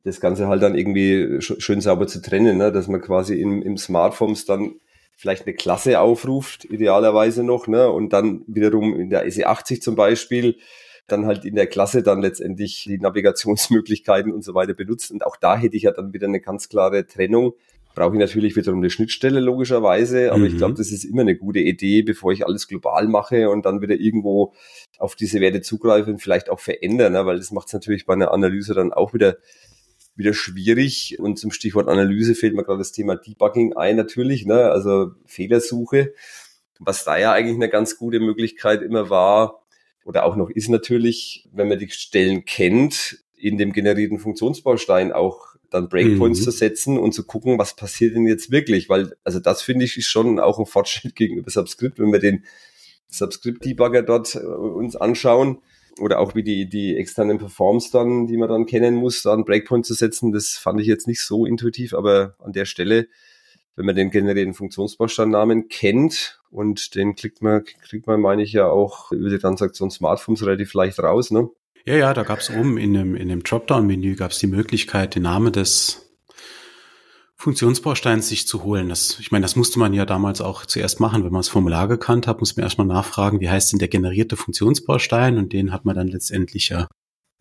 das 0.06 0.22
Ganze 0.22 0.48
halt 0.48 0.64
dann 0.64 0.76
irgendwie 0.76 1.42
schön 1.42 1.82
sauber 1.82 2.08
zu 2.08 2.22
trennen, 2.22 2.58
ne? 2.58 2.72
dass 2.72 2.88
man 2.88 3.02
quasi 3.02 3.42
im, 3.42 3.62
im 3.62 3.78
Smartphones 3.78 4.46
dann 4.46 4.76
vielleicht 5.18 5.46
eine 5.46 5.56
Klasse 5.56 6.00
aufruft, 6.00 6.64
idealerweise 6.64 7.44
noch, 7.44 7.68
ne? 7.68 7.90
und 7.90 8.14
dann 8.14 8.46
wiederum 8.48 8.98
in 8.98 9.10
der 9.10 9.28
SE80 9.28 9.82
zum 9.82 9.96
Beispiel 9.96 10.56
dann 11.08 11.26
halt 11.26 11.44
in 11.44 11.56
der 11.56 11.68
Klasse 11.68 12.04
dann 12.04 12.22
letztendlich 12.22 12.86
die 12.88 13.00
Navigationsmöglichkeiten 13.00 14.32
und 14.32 14.46
so 14.46 14.54
weiter 14.54 14.74
benutzt. 14.74 15.12
Und 15.12 15.26
auch 15.26 15.36
da 15.36 15.58
hätte 15.58 15.76
ich 15.76 15.84
ja 15.84 15.92
dann 15.92 16.14
wieder 16.14 16.28
eine 16.28 16.40
ganz 16.40 16.70
klare 16.70 17.06
Trennung. 17.06 17.54
Brauche 17.98 18.14
ich 18.14 18.20
natürlich 18.20 18.56
wiederum 18.56 18.80
eine 18.80 18.92
Schnittstelle, 18.92 19.40
logischerweise, 19.40 20.30
aber 20.30 20.42
mhm. 20.42 20.46
ich 20.46 20.58
glaube, 20.58 20.76
das 20.76 20.92
ist 20.92 21.04
immer 21.04 21.22
eine 21.22 21.36
gute 21.36 21.58
Idee, 21.58 22.04
bevor 22.04 22.32
ich 22.32 22.46
alles 22.46 22.68
global 22.68 23.08
mache 23.08 23.50
und 23.50 23.66
dann 23.66 23.82
wieder 23.82 23.96
irgendwo 23.96 24.54
auf 25.00 25.16
diese 25.16 25.42
Werte 25.42 25.62
zugreife 25.62 26.12
und 26.12 26.22
vielleicht 26.22 26.52
auch 26.52 26.60
verändern, 26.60 27.14
ne? 27.14 27.26
weil 27.26 27.38
das 27.38 27.50
macht 27.50 27.70
es 27.70 27.74
natürlich 27.74 28.06
bei 28.06 28.14
einer 28.14 28.32
Analyse 28.32 28.76
dann 28.76 28.94
auch 28.94 29.16
wieder 29.16 29.38
wieder 30.16 30.36
schwierig. 30.36 31.18
Und 31.18 31.40
zum 31.40 31.50
Stichwort 31.50 31.88
Analyse 31.88 32.36
fällt 32.36 32.54
mir 32.54 32.64
gerade 32.64 32.78
das 32.78 32.92
Thema 32.92 33.16
Debugging 33.16 33.76
ein 33.76 33.96
natürlich, 33.96 34.46
ne? 34.46 34.70
also 34.70 35.14
Fehlersuche. 35.26 36.14
Was 36.80 37.04
da 37.04 37.18
ja 37.18 37.32
eigentlich 37.32 37.56
eine 37.56 37.70
ganz 37.70 37.98
gute 37.98 38.20
Möglichkeit 38.20 38.84
immer 38.84 39.10
war 39.10 39.64
oder 40.06 40.24
auch 40.24 40.36
noch 40.36 40.52
ist 40.52 40.70
natürlich, 40.70 41.50
wenn 41.52 41.68
man 41.68 41.80
die 41.80 41.90
Stellen 41.90 42.46
kennt, 42.46 43.24
in 43.36 43.58
dem 43.58 43.74
generierten 43.74 44.20
Funktionsbaustein 44.20 45.12
auch 45.12 45.57
dann 45.70 45.90
Breakpoints 45.90 46.40
mhm. 46.40 46.44
zu 46.44 46.52
setzen 46.52 46.98
und 46.98 47.14
zu 47.14 47.26
gucken, 47.26 47.58
was 47.58 47.76
passiert 47.76 48.16
denn 48.16 48.26
jetzt 48.26 48.52
wirklich, 48.52 48.90
weil 48.90 49.16
also 49.24 49.40
das 49.40 49.62
finde 49.62 49.86
ich 49.86 49.98
ist 49.98 50.08
schon 50.08 50.40
auch 50.40 50.60
ein 50.60 50.66
Fortschritt 50.66 51.16
gegenüber 51.16 51.50
Subscript, 51.50 52.00
wenn 52.00 52.12
wir 52.12 52.20
den 52.20 52.44
Subscript-Debugger 53.10 54.04
dort 54.04 54.36
äh, 54.36 54.40
uns 54.40 54.96
anschauen 54.96 55.60
oder 56.00 56.20
auch 56.20 56.36
wie 56.36 56.44
die, 56.44 56.70
die 56.70 56.96
externen 56.96 57.38
Performs 57.38 57.92
dann, 57.92 58.28
die 58.28 58.38
man 58.38 58.50
dann 58.50 58.66
kennen 58.66 58.96
muss, 58.96 59.24
da 59.24 59.34
einen 59.34 59.46
Breakpoint 59.46 59.86
zu 59.86 59.94
setzen, 59.94 60.32
das 60.32 60.50
fand 60.52 60.80
ich 60.80 60.88
jetzt 60.88 61.08
nicht 61.08 61.22
so 61.22 61.46
intuitiv, 61.46 61.94
aber 61.94 62.36
an 62.40 62.54
der 62.54 62.66
Stelle, 62.66 63.08
wenn 63.76 63.86
man 63.86 63.96
den 63.96 64.12
generierten 64.12 64.54
Funktionsbaustandnamen 64.54 65.70
kennt 65.70 66.40
und 66.50 66.96
den 66.96 67.16
klickt 67.16 67.42
man, 67.42 67.64
kriegt 67.64 68.08
man, 68.08 68.22
meine 68.22 68.44
ich 68.44 68.54
ja 68.54 68.68
auch 68.68 69.12
über 69.12 69.30
die 69.30 69.40
Transaktion 69.40 69.90
Smartphones 69.90 70.46
relativ 70.46 70.74
leicht 70.74 71.00
raus, 71.00 71.32
ne? 71.32 71.50
Ja, 71.88 71.96
ja, 71.96 72.14
da 72.14 72.24
gab 72.24 72.40
es 72.40 72.50
oben 72.50 72.78
in 72.78 72.94
dem, 72.94 73.16
in 73.16 73.30
dem 73.30 73.44
Dropdown-Menü 73.44 74.16
gab 74.18 74.32
es 74.32 74.40
die 74.40 74.48
Möglichkeit, 74.48 75.16
den 75.16 75.24
Namen 75.24 75.54
des 75.54 76.06
Funktionsbaustein 77.38 78.22
sich 78.22 78.46
zu 78.46 78.66
holen. 78.66 78.90
Das, 78.90 79.20
ich 79.22 79.32
meine, 79.32 79.44
das 79.44 79.56
musste 79.56 79.80
man 79.80 79.94
ja 79.94 80.06
damals 80.06 80.42
auch 80.42 80.66
zuerst 80.66 81.00
machen, 81.00 81.24
wenn 81.24 81.32
man 81.32 81.40
das 81.40 81.48
Formular 81.48 81.88
gekannt 81.88 82.28
hat, 82.28 82.42
muss 82.42 82.58
man 82.58 82.66
erstmal 82.66 82.88
nachfragen, 82.88 83.40
wie 83.40 83.50
heißt 83.50 83.72
denn 83.72 83.80
der 83.80 83.88
generierte 83.88 84.36
Funktionsbaustein 84.36 85.38
und 85.38 85.54
den 85.54 85.72
hat 85.72 85.86
man 85.86 85.96
dann 85.96 86.10
letztendlich 86.10 86.68
ja 86.68 86.90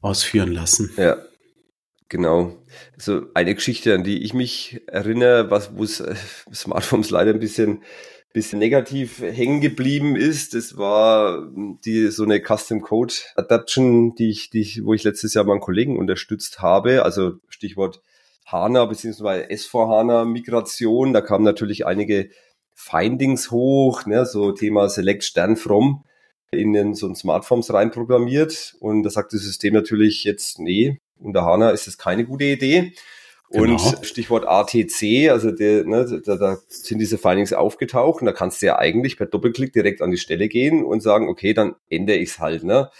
ausführen 0.00 0.52
lassen. 0.52 0.92
Ja, 0.96 1.16
genau. 2.08 2.56
Also 2.94 3.22
eine 3.34 3.52
Geschichte, 3.52 3.96
an 3.96 4.04
die 4.04 4.22
ich 4.22 4.32
mich 4.32 4.80
erinnere, 4.86 5.50
was 5.50 5.76
wo 5.76 5.82
es 5.82 5.98
äh, 5.98 6.14
Smartphones 6.54 7.10
leider 7.10 7.32
ein 7.32 7.40
bisschen 7.40 7.82
bisschen 8.36 8.58
negativ 8.58 9.22
hängen 9.22 9.62
geblieben 9.62 10.14
ist, 10.14 10.52
das 10.52 10.76
war 10.76 11.50
die 11.86 12.08
so 12.08 12.22
eine 12.22 12.38
Custom 12.38 12.82
Code 12.82 13.14
Adaption, 13.34 14.14
die 14.14 14.28
ich, 14.28 14.50
die 14.50 14.60
ich, 14.60 14.84
wo 14.84 14.92
ich 14.92 15.04
letztes 15.04 15.32
Jahr 15.32 15.44
meinen 15.44 15.60
Kollegen 15.60 15.98
unterstützt 15.98 16.60
habe. 16.60 17.02
Also 17.02 17.36
Stichwort 17.48 18.02
HANA 18.44 18.84
bzw. 18.84 19.46
S4 19.46 19.88
HANA 19.88 20.24
Migration. 20.26 21.14
Da 21.14 21.22
kamen 21.22 21.44
natürlich 21.44 21.86
einige 21.86 22.28
Findings 22.74 23.50
hoch, 23.50 24.04
ne, 24.04 24.26
so 24.26 24.52
Thema 24.52 24.90
Select 24.90 25.24
Stern 25.24 25.56
from 25.56 26.04
in 26.50 26.74
den, 26.74 26.94
so 26.94 27.06
ein 27.08 27.14
Smartphones 27.14 27.72
reinprogrammiert. 27.72 28.76
Und 28.80 29.02
da 29.02 29.08
sagt 29.08 29.32
das 29.32 29.40
System 29.40 29.72
natürlich 29.72 30.24
jetzt, 30.24 30.58
nee, 30.58 31.00
unter 31.18 31.46
HANA 31.46 31.70
ist 31.70 31.86
das 31.86 31.96
keine 31.96 32.26
gute 32.26 32.44
Idee. 32.44 32.92
Und 33.48 33.76
genau. 33.76 34.02
Stichwort 34.02 34.46
ATC, 34.46 35.30
also 35.30 35.52
der, 35.52 35.84
ne, 35.84 36.20
da, 36.24 36.36
da 36.36 36.58
sind 36.68 36.98
diese 36.98 37.16
Findings 37.16 37.52
aufgetaucht 37.52 38.20
und 38.20 38.26
da 38.26 38.32
kannst 38.32 38.60
du 38.60 38.66
ja 38.66 38.78
eigentlich 38.78 39.16
per 39.16 39.26
Doppelklick 39.26 39.72
direkt 39.72 40.02
an 40.02 40.10
die 40.10 40.18
Stelle 40.18 40.48
gehen 40.48 40.84
und 40.84 41.00
sagen, 41.00 41.28
okay, 41.28 41.54
dann 41.54 41.76
ändere 41.88 42.16
ich 42.16 42.30
es 42.30 42.38
halt. 42.40 42.64
Ne? 42.64 42.90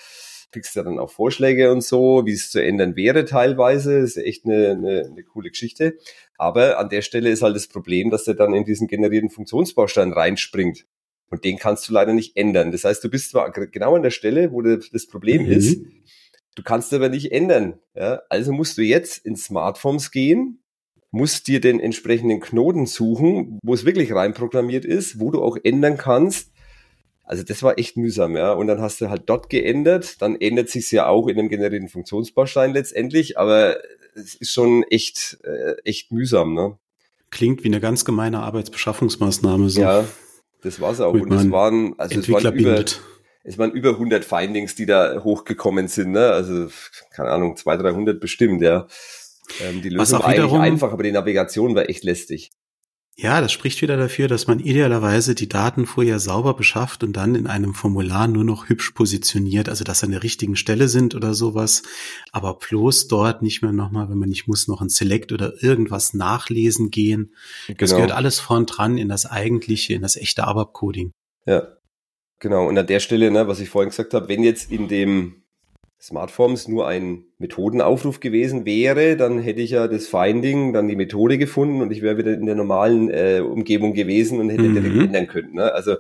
kriegst 0.57 0.75
ja 0.75 0.83
dann 0.83 0.99
auch 0.99 1.11
Vorschläge 1.11 1.71
und 1.71 1.83
so, 1.83 2.23
wie 2.25 2.33
es 2.33 2.51
zu 2.51 2.63
ändern 2.63 2.97
wäre 2.97 3.27
teilweise. 3.27 4.01
Das 4.01 4.17
ist 4.17 4.25
echt 4.25 4.47
eine, 4.47 4.71
eine, 4.71 5.05
eine 5.05 5.23
coole 5.23 5.51
Geschichte. 5.51 5.99
Aber 6.39 6.79
an 6.79 6.89
der 6.89 7.03
Stelle 7.03 7.29
ist 7.29 7.43
halt 7.43 7.57
das 7.57 7.67
Problem, 7.67 8.11
dass 8.11 8.25
der 8.25 8.35
dann 8.35 8.55
in 8.55 8.65
diesen 8.65 8.87
generierten 8.87 9.29
Funktionsbaustein 9.29 10.13
reinspringt. 10.13 10.87
Und 11.29 11.45
den 11.45 11.59
kannst 11.59 11.89
du 11.89 11.93
leider 11.93 12.15
nicht 12.15 12.37
ändern. 12.37 12.73
Das 12.73 12.85
heißt, 12.85 13.05
du 13.05 13.11
bist 13.11 13.31
zwar 13.31 13.51
genau 13.51 13.97
an 13.97 14.03
der 14.03 14.11
Stelle, 14.11 14.53
wo 14.53 14.63
das 14.63 15.07
Problem 15.07 15.45
mhm. 15.45 15.53
ist, 15.53 15.81
du 16.57 16.65
kannst 16.65 16.93
aber 16.93 17.09
nicht 17.09 17.31
ändern. 17.31 17.79
Ja? 17.95 18.23
Also 18.29 18.53
musst 18.53 18.77
du 18.77 18.83
jetzt 18.83 19.25
in 19.25 19.37
Smartphones 19.37 20.11
gehen, 20.11 20.59
musst 21.13 21.47
dir 21.47 21.61
den 21.61 21.79
entsprechenden 21.79 22.41
Knoten 22.41 22.87
suchen, 22.87 23.61
wo 23.63 23.73
es 23.73 23.85
wirklich 23.85 24.13
reinprogrammiert 24.13 24.85
ist, 24.85 25.21
wo 25.21 25.31
du 25.31 25.41
auch 25.41 25.57
ändern 25.63 25.97
kannst, 25.97 26.51
also 27.27 27.43
das 27.43 27.63
war 27.65 27.77
echt 27.77 27.97
mühsam, 27.97 28.37
ja. 28.37 28.53
Und 28.53 28.69
dann 28.69 28.81
hast 28.81 29.01
du 29.01 29.11
halt 29.11 29.25
dort 29.27 29.51
geändert, 29.51 30.23
dann 30.23 30.41
ändert 30.41 30.71
sich's 30.71 30.93
ja 30.93 31.09
auch 31.09 31.27
in 31.27 31.37
dem 31.37 31.49
generierten 31.49 31.89
Funktionsbaustein 31.89 32.73
letztendlich, 32.73 33.37
aber 33.37 33.79
es 34.15 34.37
ist 34.37 34.53
schon 34.53 34.85
echt, 34.85 35.39
äh, 35.43 35.75
echt 35.85 36.13
mühsam, 36.13 36.55
ne? 36.55 36.79
Klingt 37.31 37.65
wie 37.65 37.69
eine 37.69 37.81
ganz 37.81 38.05
gemeine 38.05 38.41
Arbeitsbeschaffungsmaßnahme 38.41 39.69
so. 39.71 39.81
Ja, 39.81 40.05
das 40.63 40.81
war's 40.81 41.01
auch. 41.01 41.13
Und 41.13 41.33
es 41.33 41.51
waren, 41.51 41.99
also 41.99 42.21
es 42.21 42.31
waren 42.31 42.57
über, 42.57 42.85
es 43.47 43.59
waren 43.59 43.71
über 43.71 43.91
100 43.91 44.25
Findings, 44.25 44.75
die 44.75 44.87
da 44.87 45.23
hochgekommen 45.23 45.87
sind, 45.87 46.11
ne? 46.11 46.31
Also, 46.33 46.69
keine 47.11 47.31
Ahnung, 47.31 47.57
200, 47.57 47.87
300 47.87 48.21
bestimmt, 48.21 48.61
ja. 48.61 48.89
Ähm, 49.61 49.83
die 49.83 49.89
Lösung 49.89 50.19
war 50.19 50.27
eigentlich 50.27 50.53
einfach, 50.53 50.93
aber 50.93 51.05
die 51.05 51.13
Navigation 51.13 51.77
war 51.77 51.89
echt 51.89 52.03
lästig. 52.03 52.51
Ja, 53.19 53.41
das 53.41 53.53
spricht 53.53 53.81
wieder 53.81 53.97
dafür, 53.97 54.29
dass 54.29 54.47
man 54.47 54.59
idealerweise 54.59 55.35
die 55.35 55.49
Daten 55.49 55.87
vorher 55.87 56.19
sauber 56.19 56.55
beschafft 56.55 57.03
und 57.05 57.15
dann 57.17 57.35
in 57.35 57.47
einem 57.47 57.73
Formular 57.73 58.27
nur 58.29 58.45
noch 58.45 58.69
hübsch 58.69 58.91
positioniert, 58.91 59.71
also 59.71 59.85
dass 59.85 60.01
sie 60.01 60.07
an 60.07 60.13
der 60.13 60.25
richtigen 60.25 60.57
Stelle 60.57 60.89
sind 60.89 61.15
oder 61.15 61.33
sowas, 61.33 61.83
aber 62.33 62.59
bloß 62.59 63.07
dort 63.07 63.41
nicht 63.41 63.63
mehr 63.63 63.73
nochmal, 63.73 64.11
wenn 64.11 64.19
man 64.19 64.29
nicht 64.29 64.49
muss, 64.49 64.69
noch 64.69 64.83
ein 64.83 64.91
Select 64.91 65.33
oder 65.33 65.63
irgendwas 65.63 66.13
nachlesen 66.13 66.91
gehen. 66.91 67.33
Genau. 67.69 67.79
Das 67.79 67.95
gehört 67.95 68.13
alles 68.13 68.41
vorn 68.41 68.67
dran 68.67 68.99
in 68.99 69.09
das 69.09 69.25
eigentliche, 69.25 69.95
in 69.95 70.03
das 70.03 70.17
echte 70.17 70.45
ABAP-Coding. 70.45 71.13
Ja, 71.47 71.76
genau. 72.39 72.67
Und 72.67 72.79
an 72.79 72.87
der 72.87 73.01
Stelle, 73.01 73.31
ne, 73.31 73.49
was 73.49 73.61
ich 73.61 73.69
vorhin 73.69 73.91
gesagt 73.91 74.15
habe, 74.15 74.29
wenn 74.29 74.43
jetzt 74.43 74.71
in 74.71 74.89
dem 74.89 75.43
Smartforms 76.01 76.69
nur 76.69 76.87
ein 76.87 77.25
Methodenaufruf 77.39 78.21
gewesen 78.21 78.67
wäre, 78.67 79.17
dann 79.17 79.39
hätte 79.39 79.61
ich 79.61 79.71
ja 79.71 79.89
das 79.89 80.07
Finding, 80.07 80.73
dann 80.73 80.89
die 80.89 80.97
Methode 80.97 81.39
gefunden 81.39 81.81
und 81.81 81.91
ich 81.91 82.03
wäre 82.03 82.19
wieder 82.19 82.35
in 82.35 82.47
der 82.47 82.55
normalen 82.55 83.11
äh, 83.11 83.41
Umgebung 83.41 83.95
gewesen 83.95 84.39
und 84.39 84.51
hätte 84.51 84.63
mhm. 84.63 84.75
direkt 84.75 84.97
ändern 84.97 85.27
können. 85.27 85.55
Ne? 85.55 85.73
Also 85.73 85.97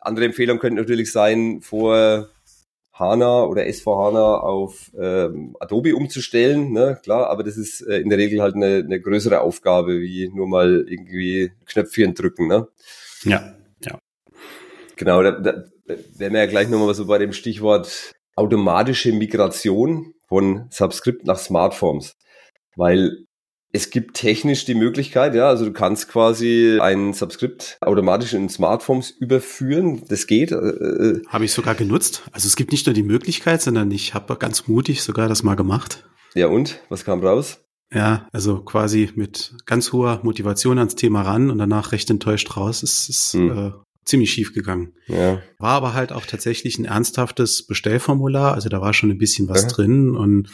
andere 0.00 0.26
Empfehlung 0.26 0.58
könnte 0.58 0.80
natürlich 0.80 1.10
sein, 1.10 1.60
vor 1.60 2.28
HANA 2.92 3.44
oder 3.44 3.66
SV 3.66 4.06
HANA 4.06 4.38
auf 4.38 4.90
ähm, 4.98 5.56
Adobe 5.60 5.94
umzustellen, 5.94 6.72
ne? 6.72 6.98
klar, 7.02 7.28
aber 7.28 7.42
das 7.42 7.56
ist 7.56 7.82
äh, 7.82 7.98
in 7.98 8.08
der 8.08 8.18
Regel 8.18 8.40
halt 8.40 8.54
eine, 8.54 8.76
eine 8.76 9.00
größere 9.00 9.40
Aufgabe, 9.40 10.00
wie 10.00 10.30
nur 10.32 10.46
mal 10.46 10.86
irgendwie 10.88 11.50
Knöpfchen 11.66 12.14
drücken. 12.14 12.46
Ne? 12.46 12.68
Ja, 13.24 13.30
ja. 13.30 13.54
Genau, 14.96 15.22
da, 15.22 15.32
da 15.32 15.64
wären 15.86 16.32
wir 16.32 16.40
ja 16.40 16.46
gleich 16.46 16.68
nochmal 16.68 16.94
so 16.94 17.06
bei 17.06 17.18
dem 17.18 17.32
Stichwort 17.32 18.12
automatische 18.34 19.12
Migration 19.12 20.12
von 20.28 20.66
Subscript 20.70 21.26
nach 21.26 21.38
Smartforms, 21.38 22.16
weil 22.76 23.26
es 23.72 23.90
gibt 23.90 24.16
technisch 24.16 24.64
die 24.64 24.74
Möglichkeit, 24.74 25.34
ja, 25.34 25.48
also 25.48 25.66
du 25.66 25.72
kannst 25.72 26.08
quasi 26.08 26.78
ein 26.80 27.12
Subscript 27.12 27.76
automatisch 27.80 28.32
in 28.32 28.48
Smartphones 28.48 29.10
überführen. 29.10 30.02
Das 30.08 30.26
geht. 30.26 30.50
Äh, 30.50 30.56
äh, 30.56 31.22
habe 31.28 31.44
ich 31.44 31.52
sogar 31.52 31.74
genutzt. 31.74 32.22
Also 32.32 32.46
es 32.46 32.56
gibt 32.56 32.72
nicht 32.72 32.86
nur 32.86 32.94
die 32.94 33.02
Möglichkeit, 33.02 33.60
sondern 33.60 33.90
ich 33.90 34.14
habe 34.14 34.36
ganz 34.36 34.66
mutig 34.66 35.02
sogar 35.02 35.28
das 35.28 35.42
mal 35.42 35.56
gemacht. 35.56 36.04
Ja 36.34 36.46
und? 36.46 36.80
Was 36.88 37.04
kam 37.04 37.20
raus? 37.22 37.58
Ja, 37.92 38.28
also 38.32 38.62
quasi 38.62 39.10
mit 39.14 39.54
ganz 39.66 39.92
hoher 39.92 40.20
Motivation 40.22 40.78
ans 40.78 40.96
Thema 40.96 41.22
ran 41.22 41.50
und 41.50 41.58
danach 41.58 41.92
recht 41.92 42.10
enttäuscht 42.10 42.56
raus. 42.56 42.82
Es 42.82 43.08
ist 43.08 43.34
hm. 43.34 43.50
äh, 43.50 43.72
ziemlich 44.06 44.32
schief 44.32 44.54
gegangen. 44.54 44.94
Ja. 45.06 45.42
War 45.58 45.72
aber 45.72 45.92
halt 45.92 46.12
auch 46.12 46.24
tatsächlich 46.24 46.78
ein 46.78 46.86
ernsthaftes 46.86 47.66
Bestellformular, 47.66 48.54
also 48.54 48.68
da 48.68 48.80
war 48.80 48.94
schon 48.94 49.10
ein 49.10 49.18
bisschen 49.18 49.48
was 49.48 49.62
ja. 49.62 49.68
drin 49.68 50.16
und 50.16 50.48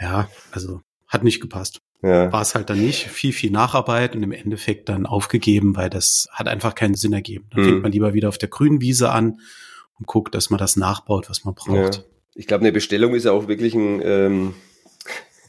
ja, 0.00 0.30
also 0.52 0.80
hat 1.06 1.24
nicht 1.24 1.40
gepasst. 1.40 1.80
Ja. 2.02 2.30
War 2.32 2.42
es 2.42 2.54
halt 2.54 2.70
dann 2.70 2.80
nicht. 2.80 3.08
Viel, 3.08 3.32
viel 3.32 3.50
Nacharbeit 3.50 4.14
und 4.14 4.22
im 4.22 4.30
Endeffekt 4.30 4.88
dann 4.88 5.04
aufgegeben, 5.04 5.74
weil 5.74 5.90
das 5.90 6.28
hat 6.30 6.46
einfach 6.46 6.76
keinen 6.76 6.94
Sinn 6.94 7.12
ergeben. 7.12 7.46
Dann 7.50 7.62
mhm. 7.62 7.68
fängt 7.68 7.82
man 7.82 7.92
lieber 7.92 8.14
wieder 8.14 8.28
auf 8.28 8.38
der 8.38 8.48
grünen 8.48 8.80
Wiese 8.80 9.10
an 9.10 9.40
und 9.98 10.06
guckt, 10.06 10.34
dass 10.34 10.50
man 10.50 10.58
das 10.58 10.76
nachbaut, 10.76 11.28
was 11.28 11.44
man 11.44 11.54
braucht. 11.54 11.96
Ja. 11.96 12.04
Ich 12.34 12.46
glaube, 12.46 12.62
eine 12.62 12.70
Bestellung 12.70 13.14
ist 13.14 13.24
ja 13.24 13.32
auch 13.32 13.48
wirklich 13.48 13.74
ein 13.74 14.00
ähm, 14.04 14.54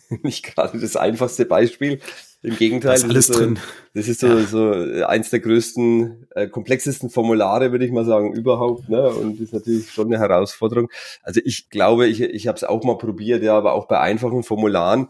nicht 0.24 0.44
gerade 0.44 0.80
das 0.80 0.96
einfachste 0.96 1.46
Beispiel. 1.46 2.00
Im 2.42 2.56
Gegenteil. 2.56 2.94
Das 2.94 3.04
ist 3.04 3.10
alles 3.10 3.28
das 3.28 3.30
ist 3.30 3.34
so, 3.36 3.40
drin. 3.40 3.60
Das 3.94 4.08
ist 4.08 4.20
so, 4.22 4.28
ja. 4.28 5.00
so 5.00 5.06
eins 5.06 5.30
der 5.30 5.42
größten, 5.42 6.28
äh, 6.36 6.48
komplexesten 6.48 7.10
Formulare, 7.10 7.72
würde 7.72 7.86
ich 7.86 7.92
mal 7.92 8.06
sagen, 8.06 8.34
überhaupt. 8.34 8.88
Ne? 8.88 9.10
Und 9.10 9.36
das 9.36 9.48
ist 9.48 9.54
natürlich 9.54 9.92
schon 9.92 10.08
eine 10.08 10.20
Herausforderung. 10.20 10.90
Also 11.22 11.42
ich 11.44 11.70
glaube, 11.70 12.08
ich, 12.08 12.22
ich 12.22 12.48
habe 12.48 12.56
es 12.56 12.64
auch 12.64 12.84
mal 12.84 12.98
probiert, 12.98 13.44
ja, 13.44 13.58
aber 13.58 13.74
auch 13.74 13.88
bei 13.88 14.00
einfachen 14.00 14.44
Formularen. 14.44 15.10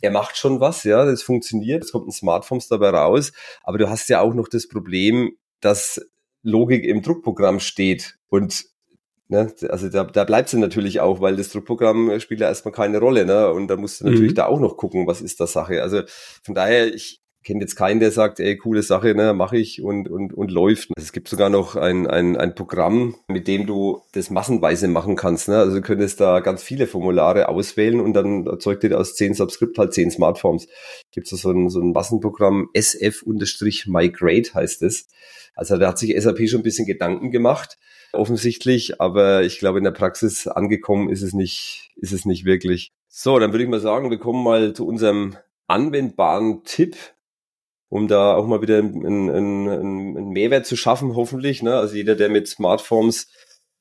Er 0.00 0.10
macht 0.10 0.36
schon 0.36 0.60
was, 0.60 0.84
ja, 0.84 1.04
das 1.04 1.22
funktioniert, 1.22 1.82
es 1.82 1.90
kommt 1.90 2.06
ein 2.06 2.12
Smartphone 2.12 2.60
dabei 2.70 2.90
raus, 2.90 3.32
aber 3.64 3.78
du 3.78 3.88
hast 3.88 4.08
ja 4.08 4.20
auch 4.20 4.32
noch 4.32 4.46
das 4.46 4.68
Problem, 4.68 5.32
dass 5.60 6.00
Logik 6.42 6.84
im 6.84 7.02
Druckprogramm 7.02 7.58
steht 7.58 8.16
und 8.28 8.66
Ne? 9.28 9.52
Also 9.68 9.88
da, 9.88 10.04
da 10.04 10.24
bleibt 10.24 10.48
sie 10.48 10.58
natürlich 10.58 11.00
auch, 11.00 11.20
weil 11.20 11.36
das 11.36 11.50
Druckprogramm 11.50 12.18
spielt 12.18 12.40
ja 12.40 12.48
erstmal 12.48 12.72
keine 12.72 12.98
Rolle. 12.98 13.26
Ne? 13.26 13.52
Und 13.52 13.68
da 13.68 13.76
musst 13.76 14.00
du 14.00 14.06
natürlich 14.06 14.32
mhm. 14.32 14.36
da 14.36 14.46
auch 14.46 14.60
noch 14.60 14.76
gucken, 14.76 15.06
was 15.06 15.20
ist 15.20 15.38
das 15.40 15.52
Sache. 15.52 15.82
Also 15.82 16.02
von 16.42 16.54
daher, 16.54 16.92
ich 16.92 17.22
kenne 17.44 17.60
jetzt 17.60 17.76
keinen, 17.76 18.00
der 18.00 18.10
sagt, 18.10 18.40
ey, 18.40 18.56
coole 18.56 18.82
Sache, 18.82 19.14
ne, 19.14 19.32
mache 19.32 19.56
ich 19.56 19.82
und, 19.82 20.08
und, 20.08 20.34
und 20.34 20.50
läuft. 20.50 20.90
Es 20.96 21.12
gibt 21.12 21.28
sogar 21.28 21.50
noch 21.50 21.76
ein, 21.76 22.06
ein, 22.06 22.36
ein 22.36 22.54
Programm, 22.54 23.16
mit 23.28 23.48
dem 23.48 23.66
du 23.66 24.02
das 24.12 24.30
massenweise 24.30 24.88
machen 24.88 25.16
kannst. 25.16 25.48
Ne? 25.48 25.56
Also 25.56 25.76
du 25.76 25.82
könntest 25.82 26.20
da 26.20 26.40
ganz 26.40 26.62
viele 26.62 26.86
Formulare 26.86 27.48
auswählen 27.48 28.00
und 28.00 28.14
dann 28.14 28.46
erzeugt 28.46 28.82
dir 28.82 28.98
aus 28.98 29.14
zehn 29.14 29.34
Subscript 29.34 29.78
halt 29.78 29.94
zehn 29.94 30.10
Smartphones. 30.10 30.68
Gibt 31.12 31.30
es 31.30 31.40
so 31.40 31.50
ein, 31.50 31.70
so 31.70 31.80
ein 31.80 31.92
Massenprogramm, 31.92 32.68
SF-Migrate 32.74 34.54
heißt 34.54 34.82
es. 34.82 35.08
Also 35.54 35.76
da 35.76 35.88
hat 35.88 35.98
sich 35.98 36.14
SAP 36.20 36.48
schon 36.48 36.60
ein 36.60 36.64
bisschen 36.64 36.86
Gedanken 36.86 37.30
gemacht 37.30 37.78
offensichtlich, 38.12 39.00
aber 39.00 39.42
ich 39.42 39.58
glaube, 39.58 39.78
in 39.78 39.84
der 39.84 39.90
Praxis 39.90 40.46
angekommen 40.46 41.10
ist 41.10 41.22
es 41.22 41.32
nicht, 41.32 41.90
ist 41.96 42.12
es 42.12 42.24
nicht 42.24 42.44
wirklich. 42.44 42.92
So, 43.08 43.38
dann 43.38 43.52
würde 43.52 43.64
ich 43.64 43.70
mal 43.70 43.80
sagen, 43.80 44.10
wir 44.10 44.18
kommen 44.18 44.42
mal 44.42 44.72
zu 44.72 44.86
unserem 44.86 45.36
anwendbaren 45.66 46.64
Tipp, 46.64 46.96
um 47.88 48.08
da 48.08 48.34
auch 48.34 48.46
mal 48.46 48.62
wieder 48.62 48.78
einen, 48.78 49.30
einen, 49.30 49.68
einen 49.68 50.28
Mehrwert 50.30 50.66
zu 50.66 50.76
schaffen, 50.76 51.14
hoffentlich. 51.14 51.62
Ne? 51.62 51.74
Also 51.74 51.96
jeder, 51.96 52.14
der 52.14 52.28
mit 52.28 52.48
Smartphones 52.48 53.28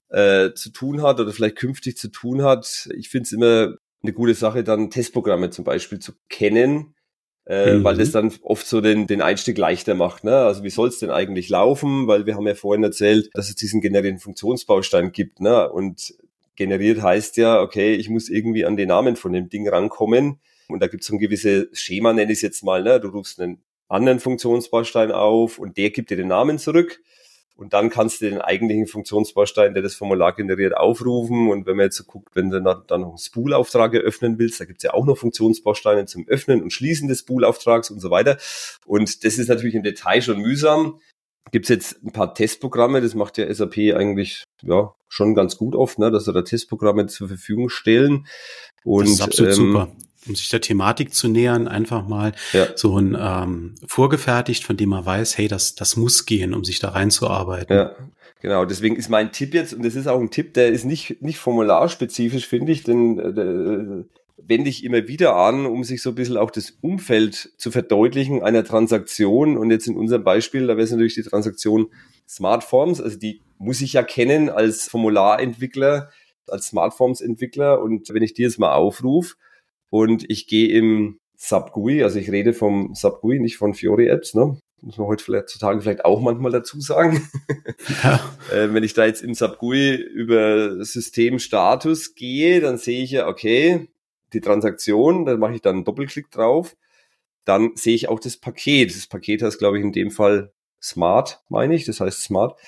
äh, 0.09 0.53
zu 0.53 0.71
tun 0.71 1.01
hat 1.01 1.19
oder 1.19 1.31
vielleicht 1.31 1.57
künftig 1.57 1.97
zu 1.97 2.09
tun 2.09 2.43
hat, 2.43 2.89
ich 2.95 3.09
finde 3.09 3.23
es 3.23 3.31
immer 3.31 3.75
eine 4.03 4.13
gute 4.13 4.33
Sache, 4.33 4.63
dann 4.63 4.89
Testprogramme 4.89 5.49
zum 5.49 5.65
Beispiel 5.65 5.99
zu 5.99 6.13
kennen, 6.29 6.95
äh, 7.47 7.75
mhm. 7.75 7.83
weil 7.83 7.97
das 7.97 8.11
dann 8.11 8.33
oft 8.41 8.67
so 8.67 8.81
den, 8.81 9.07
den 9.07 9.21
Einstieg 9.21 9.57
leichter 9.57 9.95
macht. 9.95 10.23
Ne? 10.23 10.35
Also 10.35 10.63
wie 10.63 10.69
soll 10.69 10.89
es 10.89 10.99
denn 10.99 11.09
eigentlich 11.09 11.49
laufen? 11.49 12.07
Weil 12.07 12.25
wir 12.25 12.35
haben 12.35 12.47
ja 12.47 12.55
vorhin 12.55 12.83
erzählt, 12.83 13.29
dass 13.33 13.49
es 13.49 13.55
diesen 13.55 13.79
generierten 13.79 14.19
Funktionsbaustein 14.19 15.11
gibt. 15.11 15.39
Ne? 15.39 15.69
Und 15.69 16.13
generiert 16.55 17.01
heißt 17.01 17.37
ja, 17.37 17.61
okay, 17.61 17.95
ich 17.95 18.09
muss 18.09 18.29
irgendwie 18.29 18.65
an 18.65 18.75
den 18.75 18.89
Namen 18.89 19.15
von 19.15 19.31
dem 19.31 19.49
Ding 19.49 19.67
rankommen. 19.67 20.39
Und 20.67 20.81
da 20.81 20.87
gibt 20.87 21.03
es 21.03 21.07
so 21.07 21.15
ein 21.15 21.19
gewisses 21.19 21.67
Schema, 21.71 22.11
nenne 22.11 22.31
ich 22.31 22.39
es 22.39 22.41
jetzt 22.41 22.63
mal. 22.63 22.83
Ne? 22.83 22.99
Du 22.99 23.07
rufst 23.09 23.39
einen 23.39 23.61
anderen 23.87 24.19
Funktionsbaustein 24.19 25.11
auf 25.13 25.57
und 25.57 25.77
der 25.77 25.91
gibt 25.91 26.09
dir 26.09 26.17
den 26.17 26.27
Namen 26.27 26.59
zurück. 26.59 26.99
Und 27.57 27.73
dann 27.73 27.89
kannst 27.89 28.21
du 28.21 28.29
den 28.29 28.39
eigentlichen 28.39 28.85
Funktionsbaustein, 28.85 29.73
der 29.73 29.81
das 29.81 29.95
Formular 29.95 30.35
generiert, 30.35 30.77
aufrufen. 30.77 31.49
Und 31.49 31.65
wenn 31.65 31.75
man 31.75 31.85
jetzt 31.85 31.97
so 31.97 32.03
guckt, 32.03 32.35
wenn 32.35 32.51
du 32.51 32.61
dann 32.61 33.01
noch 33.01 33.07
einen 33.07 33.17
Spool-Auftrag 33.17 33.95
eröffnen 33.95 34.37
willst, 34.37 34.59
da 34.59 34.65
gibt's 34.65 34.83
ja 34.83 34.93
auch 34.93 35.05
noch 35.05 35.17
Funktionsbausteine 35.17 36.05
zum 36.05 36.27
Öffnen 36.27 36.61
und 36.61 36.71
Schließen 36.71 37.07
des 37.07 37.21
Spool-Auftrags 37.21 37.89
und 37.89 37.99
so 37.99 38.11
weiter. 38.11 38.37
Und 38.85 39.25
das 39.25 39.39
ist 39.39 39.47
natürlich 39.47 39.73
im 39.73 39.81
Detail 39.81 40.21
schon 40.21 40.39
mühsam. 40.39 40.99
Gibt's 41.51 41.69
jetzt 41.69 42.03
ein 42.03 42.11
paar 42.11 42.35
Testprogramme, 42.35 43.01
das 43.01 43.15
macht 43.15 43.39
ja 43.39 43.51
SAP 43.51 43.77
eigentlich 43.95 44.43
ja 44.61 44.93
schon 45.07 45.33
ganz 45.33 45.57
gut 45.57 45.75
oft, 45.75 45.97
ne, 45.97 46.11
dass 46.11 46.25
sie 46.25 46.33
da 46.33 46.43
Testprogramme 46.43 47.07
zur 47.07 47.27
Verfügung 47.29 47.69
stellen. 47.69 48.27
Und, 48.83 49.05
das 49.05 49.13
ist 49.13 49.21
absolut 49.21 49.51
ähm, 49.51 49.55
super 49.55 49.91
um 50.27 50.35
sich 50.35 50.49
der 50.49 50.61
Thematik 50.61 51.13
zu 51.13 51.27
nähern, 51.27 51.67
einfach 51.67 52.07
mal 52.07 52.33
ja. 52.53 52.67
so 52.75 52.97
ein 52.97 53.17
ähm, 53.19 53.75
vorgefertigt, 53.87 54.63
von 54.63 54.77
dem 54.77 54.89
man 54.89 55.05
weiß, 55.05 55.37
hey, 55.37 55.47
das, 55.47 55.75
das 55.75 55.95
muss 55.95 56.25
gehen, 56.25 56.53
um 56.53 56.63
sich 56.63 56.79
da 56.79 56.89
reinzuarbeiten. 56.89 57.75
Ja, 57.75 57.95
genau. 58.41 58.65
Deswegen 58.65 58.95
ist 58.95 59.09
mein 59.09 59.31
Tipp 59.31 59.53
jetzt, 59.53 59.73
und 59.73 59.85
das 59.85 59.95
ist 59.95 60.07
auch 60.07 60.19
ein 60.19 60.31
Tipp, 60.31 60.53
der 60.53 60.69
ist 60.69 60.85
nicht, 60.85 61.21
nicht 61.21 61.37
formularspezifisch, 61.37 62.47
finde 62.47 62.71
ich, 62.71 62.83
denn 62.83 63.19
äh, 63.19 64.05
wende 64.47 64.69
ich 64.69 64.83
immer 64.83 65.07
wieder 65.07 65.35
an, 65.35 65.65
um 65.65 65.83
sich 65.83 66.01
so 66.01 66.09
ein 66.09 66.15
bisschen 66.15 66.37
auch 66.37 66.51
das 66.51 66.77
Umfeld 66.81 67.51
zu 67.57 67.71
verdeutlichen 67.71 68.41
einer 68.41 68.63
Transaktion. 68.63 69.57
Und 69.57 69.71
jetzt 69.71 69.87
in 69.87 69.97
unserem 69.97 70.23
Beispiel, 70.23 70.67
da 70.67 70.77
wäre 70.77 70.83
es 70.83 70.91
natürlich 70.91 71.15
die 71.15 71.23
Transaktion 71.23 71.87
Smartforms, 72.27 73.01
also 73.01 73.17
die 73.17 73.41
muss 73.57 73.81
ich 73.81 73.93
ja 73.93 74.03
kennen 74.03 74.49
als 74.49 74.87
Formularentwickler, 74.87 76.09
als 76.47 76.67
Smartforms-Entwickler. 76.67 77.81
Und 77.81 78.13
wenn 78.13 78.23
ich 78.23 78.33
die 78.33 78.43
jetzt 78.43 78.59
mal 78.59 78.73
aufrufe, 78.73 79.35
und 79.89 80.29
ich 80.29 80.47
gehe 80.47 80.69
im 80.69 81.19
Subgui, 81.35 82.03
also 82.03 82.19
ich 82.19 82.31
rede 82.31 82.53
vom 82.53 82.93
Subgui, 82.95 83.39
nicht 83.39 83.57
von 83.57 83.73
Fiori 83.73 84.07
Apps, 84.07 84.33
ne? 84.33 84.57
Muss 84.81 84.97
man 84.97 85.07
heute 85.07 85.23
vielleicht 85.23 85.49
zutage 85.49 85.81
vielleicht 85.81 86.05
auch 86.05 86.21
manchmal 86.21 86.51
dazu 86.51 86.79
sagen. 86.79 87.27
Ja. 88.03 88.19
äh, 88.53 88.73
wenn 88.73 88.83
ich 88.83 88.93
da 88.93 89.05
jetzt 89.05 89.23
im 89.23 89.33
Subgui 89.33 89.95
über 89.95 90.83
Systemstatus 90.83 92.13
gehe, 92.13 92.61
dann 92.61 92.77
sehe 92.77 93.03
ich 93.03 93.11
ja, 93.11 93.27
okay, 93.27 93.87
die 94.33 94.41
Transaktion, 94.41 95.25
da 95.25 95.35
mache 95.37 95.55
ich 95.55 95.61
dann 95.61 95.77
einen 95.77 95.85
Doppelklick 95.85 96.29
drauf. 96.29 96.75
Dann 97.43 97.71
sehe 97.75 97.95
ich 97.95 98.09
auch 98.09 98.19
das 98.19 98.37
Paket. 98.37 98.95
Das 98.95 99.07
Paket 99.07 99.41
heißt, 99.41 99.57
glaube 99.57 99.79
ich, 99.79 99.83
in 99.83 99.93
dem 99.93 100.11
Fall 100.11 100.53
Smart, 100.81 101.41
meine 101.49 101.73
ich. 101.73 101.85
Das 101.85 101.99
heißt 101.99 102.21
Smart. 102.21 102.59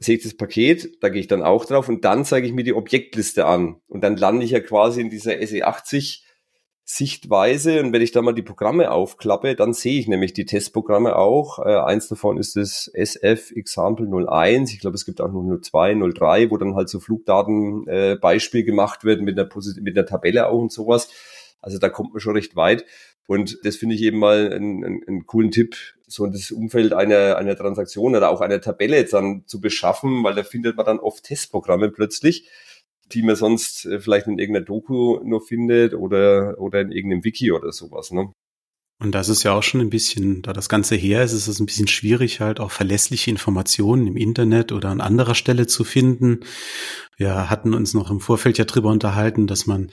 Sehe 0.00 0.16
ich 0.16 0.22
das 0.22 0.36
Paket, 0.36 1.02
da 1.02 1.08
gehe 1.08 1.20
ich 1.20 1.26
dann 1.26 1.42
auch 1.42 1.64
drauf 1.64 1.88
und 1.88 2.04
dann 2.04 2.24
zeige 2.24 2.46
ich 2.46 2.52
mir 2.52 2.62
die 2.62 2.74
Objektliste 2.74 3.46
an. 3.46 3.80
Und 3.88 4.02
dann 4.02 4.16
lande 4.16 4.44
ich 4.44 4.52
ja 4.52 4.60
quasi 4.60 5.00
in 5.00 5.10
dieser 5.10 5.32
SE80 5.32 6.22
Sichtweise. 6.90 7.80
Und 7.82 7.92
wenn 7.92 8.00
ich 8.00 8.12
da 8.12 8.22
mal 8.22 8.32
die 8.32 8.42
Programme 8.42 8.90
aufklappe, 8.90 9.54
dann 9.54 9.74
sehe 9.74 10.00
ich 10.00 10.08
nämlich 10.08 10.32
die 10.32 10.46
Testprogramme 10.46 11.16
auch. 11.16 11.58
Äh, 11.58 11.76
eins 11.76 12.08
davon 12.08 12.38
ist 12.38 12.56
das 12.56 12.88
SF 12.94 13.50
Example 13.50 14.06
01. 14.26 14.72
Ich 14.72 14.80
glaube, 14.80 14.94
es 14.94 15.04
gibt 15.04 15.20
auch 15.20 15.30
noch 15.30 15.42
02, 15.60 15.96
03, 16.14 16.50
wo 16.50 16.56
dann 16.56 16.76
halt 16.76 16.88
so 16.88 16.98
Flugdaten 16.98 17.86
äh, 17.88 18.16
Beispiel 18.18 18.64
gemacht 18.64 19.04
wird 19.04 19.20
mit 19.20 19.38
einer, 19.38 19.50
mit 19.82 19.98
einer 19.98 20.06
Tabelle 20.06 20.48
auch 20.48 20.58
und 20.58 20.72
sowas. 20.72 21.10
Also 21.60 21.76
da 21.76 21.90
kommt 21.90 22.14
man 22.14 22.20
schon 22.20 22.36
recht 22.36 22.56
weit. 22.56 22.86
Und 23.26 23.58
das 23.64 23.76
finde 23.76 23.94
ich 23.94 24.00
eben 24.00 24.18
mal 24.18 24.50
einen, 24.50 24.82
einen, 24.82 25.02
einen 25.06 25.26
coolen 25.26 25.50
Tipp, 25.50 25.76
so 26.06 26.26
das 26.26 26.50
Umfeld 26.50 26.94
einer, 26.94 27.36
einer 27.36 27.54
Transaktion 27.54 28.16
oder 28.16 28.30
auch 28.30 28.40
einer 28.40 28.62
Tabelle 28.62 29.04
dann 29.04 29.42
zu 29.44 29.60
beschaffen, 29.60 30.24
weil 30.24 30.34
da 30.34 30.42
findet 30.42 30.78
man 30.78 30.86
dann 30.86 31.00
oft 31.00 31.24
Testprogramme 31.24 31.90
plötzlich 31.90 32.48
die 33.12 33.22
man 33.22 33.36
sonst 33.36 33.86
äh, 33.86 34.00
vielleicht 34.00 34.26
in 34.26 34.38
irgendeiner 34.38 34.66
Doku 34.66 35.20
nur 35.22 35.40
findet 35.40 35.94
oder, 35.94 36.58
oder 36.58 36.80
in 36.80 36.92
irgendeinem 36.92 37.24
Wiki 37.24 37.52
oder 37.52 37.72
sowas. 37.72 38.10
Ne? 38.10 38.32
Und 39.00 39.12
das 39.14 39.28
ist 39.28 39.44
ja 39.44 39.52
auch 39.52 39.62
schon 39.62 39.80
ein 39.80 39.90
bisschen, 39.90 40.42
da 40.42 40.52
das 40.52 40.68
Ganze 40.68 40.96
her 40.96 41.22
ist, 41.22 41.32
ist 41.32 41.46
es 41.46 41.60
ein 41.60 41.66
bisschen 41.66 41.86
schwierig, 41.86 42.40
halt 42.40 42.58
auch 42.58 42.72
verlässliche 42.72 43.30
Informationen 43.30 44.08
im 44.08 44.16
Internet 44.16 44.72
oder 44.72 44.88
an 44.88 45.00
anderer 45.00 45.36
Stelle 45.36 45.68
zu 45.68 45.84
finden. 45.84 46.40
Wir 47.16 47.48
hatten 47.48 47.74
uns 47.74 47.94
noch 47.94 48.10
im 48.10 48.18
Vorfeld 48.18 48.58
ja 48.58 48.64
drüber 48.64 48.90
unterhalten, 48.90 49.46
dass 49.46 49.66
man 49.66 49.90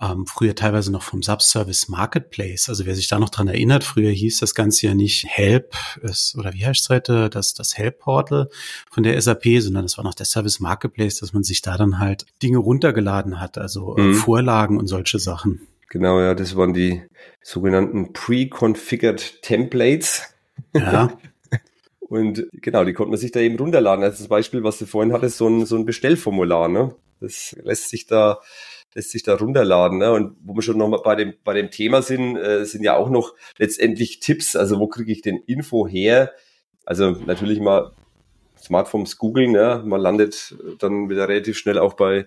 ähm, 0.00 0.26
früher 0.26 0.56
teilweise 0.56 0.90
noch 0.90 1.02
vom 1.02 1.22
Subservice 1.22 1.88
Marketplace, 1.88 2.68
also 2.68 2.84
wer 2.84 2.96
sich 2.96 3.06
da 3.06 3.20
noch 3.20 3.30
dran 3.30 3.46
erinnert, 3.46 3.84
früher 3.84 4.10
hieß 4.10 4.40
das 4.40 4.56
Ganze 4.56 4.88
ja 4.88 4.94
nicht 4.94 5.26
Help, 5.28 5.76
ist, 6.02 6.36
oder 6.36 6.52
wie 6.52 6.66
heißt 6.66 6.82
es 6.82 6.88
heute, 6.88 7.30
das, 7.30 7.54
das 7.54 7.78
Help 7.78 8.00
Portal 8.00 8.48
von 8.90 9.04
der 9.04 9.20
SAP, 9.20 9.60
sondern 9.60 9.84
es 9.84 9.98
war 9.98 10.04
noch 10.04 10.14
der 10.14 10.26
Service 10.26 10.58
Marketplace, 10.58 11.20
dass 11.20 11.32
man 11.32 11.44
sich 11.44 11.62
da 11.62 11.76
dann 11.76 12.00
halt 12.00 12.26
Dinge 12.42 12.58
runtergeladen 12.58 13.40
hat, 13.40 13.56
also 13.56 13.96
äh, 13.96 14.02
mhm. 14.02 14.14
Vorlagen 14.14 14.78
und 14.78 14.88
solche 14.88 15.20
Sachen. 15.20 15.68
Genau, 15.90 16.20
ja, 16.20 16.34
das 16.34 16.56
waren 16.56 16.74
die 16.74 17.02
sogenannten 17.42 18.12
Pre-Configured 18.12 19.42
Templates. 19.42 20.34
Ja. 20.74 21.16
Und 22.00 22.46
genau, 22.52 22.84
die 22.84 22.92
konnte 22.92 23.10
man 23.10 23.18
sich 23.18 23.32
da 23.32 23.40
eben 23.40 23.58
runterladen. 23.58 24.04
Also 24.04 24.18
das 24.18 24.28
Beispiel, 24.28 24.64
was 24.64 24.78
du 24.78 24.86
vorhin 24.86 25.12
hattest, 25.12 25.38
so 25.38 25.48
ein, 25.48 25.66
so 25.66 25.76
ein 25.76 25.84
Bestellformular, 25.84 26.68
ne? 26.68 26.94
Das 27.20 27.56
lässt 27.62 27.88
sich 27.90 28.06
da, 28.06 28.40
lässt 28.94 29.10
sich 29.10 29.22
da 29.22 29.34
runterladen. 29.34 29.98
Ne? 29.98 30.12
Und 30.12 30.36
wo 30.42 30.54
wir 30.54 30.62
schon 30.62 30.78
nochmal 30.78 31.00
bei 31.02 31.16
dem, 31.16 31.34
bei 31.44 31.54
dem 31.54 31.70
Thema 31.70 32.02
sind, 32.02 32.36
äh, 32.36 32.64
sind 32.64 32.82
ja 32.82 32.96
auch 32.96 33.10
noch 33.10 33.34
letztendlich 33.58 34.20
Tipps. 34.20 34.56
Also 34.56 34.78
wo 34.78 34.88
kriege 34.88 35.12
ich 35.12 35.22
den 35.22 35.38
Info 35.46 35.86
her? 35.86 36.32
Also 36.84 37.10
natürlich 37.10 37.60
mal 37.60 37.92
Smartphones 38.58 39.18
googeln, 39.18 39.52
ne? 39.52 39.82
man 39.84 40.00
landet 40.00 40.56
dann 40.78 41.08
wieder 41.10 41.28
relativ 41.28 41.58
schnell 41.58 41.78
auch 41.78 41.94
bei, 41.94 42.26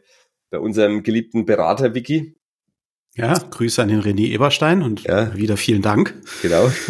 bei 0.50 0.60
unserem 0.60 1.04
geliebten 1.04 1.45
Berater-Wiki. 1.45 2.36
Ja, 3.15 3.34
Grüße 3.34 3.82
an 3.82 3.89
den 3.89 4.02
René 4.02 4.30
Eberstein 4.30 4.82
und 4.82 5.04
ja. 5.04 5.36
wieder 5.36 5.58
vielen 5.58 5.82
Dank. 5.82 6.15
Genau. 6.41 6.71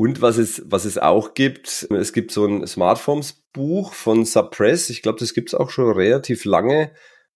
Und 0.00 0.22
was 0.22 0.38
es, 0.38 0.62
was 0.64 0.86
es 0.86 0.96
auch 0.96 1.34
gibt, 1.34 1.86
es 1.90 2.14
gibt 2.14 2.30
so 2.30 2.46
ein 2.46 2.66
Smartphones-Buch 2.66 3.92
von 3.92 4.24
Suppress. 4.24 4.88
Ich 4.88 5.02
glaube, 5.02 5.18
das 5.18 5.34
gibt 5.34 5.50
es 5.50 5.54
auch 5.54 5.68
schon 5.68 5.92
relativ 5.92 6.46
lange. 6.46 6.92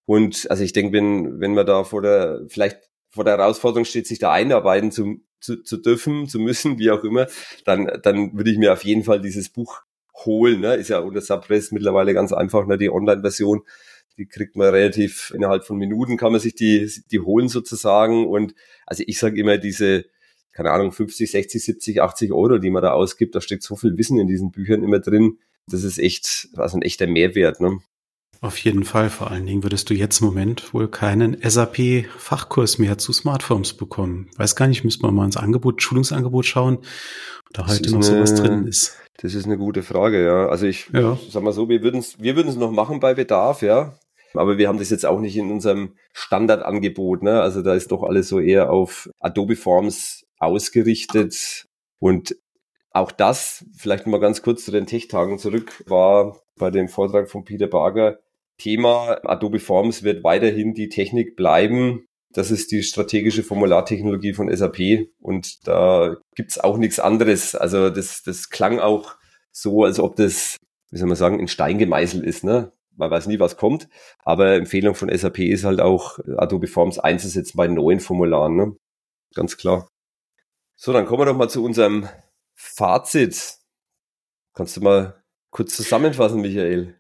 Und 0.06 0.50
also 0.50 0.64
ich 0.64 0.72
denke, 0.72 0.94
wenn, 0.94 1.40
wenn 1.40 1.52
man 1.52 1.66
da 1.66 1.84
vor 1.84 2.00
der, 2.00 2.40
vielleicht 2.48 2.78
vor 3.10 3.24
der 3.24 3.36
Herausforderung 3.36 3.84
steht, 3.84 4.06
sich 4.06 4.18
da 4.18 4.32
einarbeiten 4.32 4.92
zu, 4.92 5.20
zu, 5.40 5.62
zu 5.62 5.76
dürfen, 5.76 6.26
zu 6.26 6.38
müssen, 6.38 6.78
wie 6.78 6.90
auch 6.90 7.04
immer, 7.04 7.26
dann, 7.66 8.00
dann 8.02 8.34
würde 8.34 8.50
ich 8.50 8.56
mir 8.56 8.72
auf 8.72 8.84
jeden 8.84 9.04
Fall 9.04 9.20
dieses 9.20 9.50
Buch 9.50 9.82
holen. 10.24 10.60
Ne? 10.60 10.76
Ist 10.76 10.88
ja 10.88 11.00
unter 11.00 11.20
Suppress 11.20 11.70
mittlerweile 11.70 12.14
ganz 12.14 12.32
einfach, 12.32 12.66
ne? 12.66 12.78
die 12.78 12.90
Online-Version 12.90 13.60
die 14.18 14.26
kriegt 14.26 14.56
man 14.56 14.68
relativ 14.68 15.32
innerhalb 15.34 15.64
von 15.64 15.76
Minuten 15.76 16.16
kann 16.16 16.32
man 16.32 16.40
sich 16.40 16.54
die, 16.54 16.90
die 17.10 17.20
holen 17.20 17.48
sozusagen. 17.48 18.26
Und 18.26 18.54
also 18.86 19.02
ich 19.06 19.18
sage 19.18 19.40
immer, 19.40 19.58
diese, 19.58 20.04
keine 20.52 20.70
Ahnung, 20.70 20.92
50, 20.92 21.30
60, 21.30 21.64
70, 21.64 22.02
80 22.02 22.32
Euro, 22.32 22.58
die 22.58 22.70
man 22.70 22.82
da 22.82 22.92
ausgibt, 22.92 23.34
da 23.34 23.40
steckt 23.40 23.62
so 23.62 23.76
viel 23.76 23.96
Wissen 23.96 24.18
in 24.18 24.26
diesen 24.26 24.50
Büchern 24.50 24.82
immer 24.82 25.00
drin. 25.00 25.38
Das 25.66 25.82
ist 25.82 25.98
echt, 25.98 26.48
also 26.56 26.76
ein 26.76 26.82
echter 26.82 27.06
Mehrwert. 27.06 27.60
Ne? 27.60 27.80
Auf 28.40 28.58
jeden 28.58 28.84
Fall. 28.84 29.08
Vor 29.08 29.30
allen 29.30 29.46
Dingen 29.46 29.62
würdest 29.62 29.88
du 29.88 29.94
jetzt 29.94 30.20
im 30.20 30.26
Moment 30.26 30.74
wohl 30.74 30.88
keinen 30.88 31.38
SAP-Fachkurs 31.40 32.78
mehr 32.78 32.98
zu 32.98 33.12
Smartphones 33.12 33.72
bekommen. 33.72 34.28
Weiß 34.36 34.54
gar 34.54 34.66
nicht, 34.66 34.84
müsste 34.84 35.06
man 35.06 35.14
mal 35.14 35.24
ins 35.24 35.38
Angebot, 35.38 35.82
Schulungsangebot 35.82 36.44
schauen, 36.44 36.78
da 37.52 37.66
heute 37.66 37.90
noch 37.90 37.96
eine, 37.96 38.04
sowas 38.04 38.34
drin 38.34 38.66
ist. 38.66 38.98
Das 39.16 39.34
ist 39.34 39.46
eine 39.46 39.56
gute 39.56 39.82
Frage, 39.82 40.22
ja. 40.22 40.48
Also 40.48 40.66
ich 40.66 40.90
ja. 40.92 41.18
sag 41.30 41.42
mal 41.42 41.52
so, 41.52 41.68
wir 41.68 41.82
würden 41.82 42.00
es 42.00 42.20
wir 42.20 42.36
würden's 42.36 42.56
noch 42.56 42.70
machen 42.70 43.00
bei 43.00 43.14
Bedarf, 43.14 43.62
ja. 43.62 43.98
Aber 44.34 44.58
wir 44.58 44.68
haben 44.68 44.78
das 44.78 44.90
jetzt 44.90 45.06
auch 45.06 45.20
nicht 45.20 45.36
in 45.36 45.50
unserem 45.50 45.94
Standardangebot. 46.12 47.22
Ne? 47.22 47.40
Also 47.40 47.62
da 47.62 47.74
ist 47.74 47.92
doch 47.92 48.02
alles 48.02 48.28
so 48.28 48.40
eher 48.40 48.70
auf 48.70 49.10
Adobe 49.20 49.56
Forms 49.56 50.26
ausgerichtet. 50.38 51.66
Und 51.98 52.36
auch 52.90 53.12
das, 53.12 53.64
vielleicht 53.76 54.06
mal 54.06 54.20
ganz 54.20 54.42
kurz 54.42 54.64
zu 54.64 54.70
den 54.70 54.86
Tech-Tagen 54.86 55.38
zurück, 55.38 55.84
war 55.86 56.40
bei 56.56 56.70
dem 56.70 56.88
Vortrag 56.88 57.30
von 57.30 57.44
Peter 57.44 57.66
Barger 57.66 58.18
Thema. 58.58 59.18
Adobe 59.24 59.58
Forms 59.58 60.02
wird 60.02 60.22
weiterhin 60.24 60.74
die 60.74 60.88
Technik 60.88 61.36
bleiben. 61.36 62.06
Das 62.32 62.50
ist 62.50 62.72
die 62.72 62.82
strategische 62.82 63.44
Formulartechnologie 63.44 64.32
von 64.32 64.54
SAP 64.54 65.08
und 65.20 65.66
da 65.68 66.16
gibt's 66.34 66.58
auch 66.58 66.78
nichts 66.78 66.98
anderes. 66.98 67.54
Also 67.54 67.90
das, 67.90 68.22
das 68.24 68.50
klang 68.50 68.80
auch 68.80 69.16
so, 69.52 69.84
als 69.84 70.00
ob 70.00 70.16
das, 70.16 70.56
wie 70.90 70.98
soll 70.98 71.06
man 71.06 71.16
sagen, 71.16 71.38
in 71.38 71.46
Stein 71.46 71.78
gemeißelt 71.78 72.24
ist. 72.24 72.42
Ne? 72.42 72.72
Man 72.96 73.10
weiß 73.10 73.26
nie, 73.26 73.40
was 73.40 73.56
kommt. 73.56 73.88
Aber 74.24 74.54
Empfehlung 74.54 74.94
von 74.94 75.14
SAP 75.14 75.40
ist 75.40 75.64
halt 75.64 75.80
auch, 75.80 76.18
Adobe 76.36 76.66
Forms 76.66 76.98
einzusetzen 76.98 77.56
bei 77.56 77.66
neuen 77.66 78.00
Formularen. 78.00 78.56
Ne? 78.56 78.76
Ganz 79.34 79.56
klar. 79.56 79.88
So, 80.76 80.92
dann 80.92 81.06
kommen 81.06 81.20
wir 81.20 81.26
doch 81.26 81.36
mal 81.36 81.48
zu 81.48 81.64
unserem 81.64 82.08
Fazit. 82.54 83.58
Kannst 84.54 84.76
du 84.76 84.80
mal 84.80 85.22
kurz 85.50 85.76
zusammenfassen, 85.76 86.40
Michael? 86.40 86.98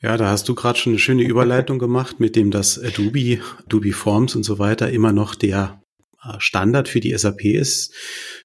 Ja, 0.00 0.16
da 0.16 0.28
hast 0.28 0.48
du 0.48 0.54
gerade 0.54 0.78
schon 0.78 0.92
eine 0.92 0.98
schöne 0.98 1.22
Überleitung 1.22 1.78
gemacht, 1.78 2.20
mit 2.20 2.36
dem 2.36 2.50
das 2.50 2.78
Adobe, 2.78 3.40
Adobe 3.64 3.92
Forms 3.92 4.36
und 4.36 4.42
so 4.42 4.58
weiter 4.58 4.90
immer 4.90 5.12
noch 5.12 5.34
der 5.34 5.80
äh, 5.80 5.85
Standard 6.38 6.88
für 6.88 7.00
die 7.00 7.16
SAP 7.16 7.44
ist. 7.44 7.92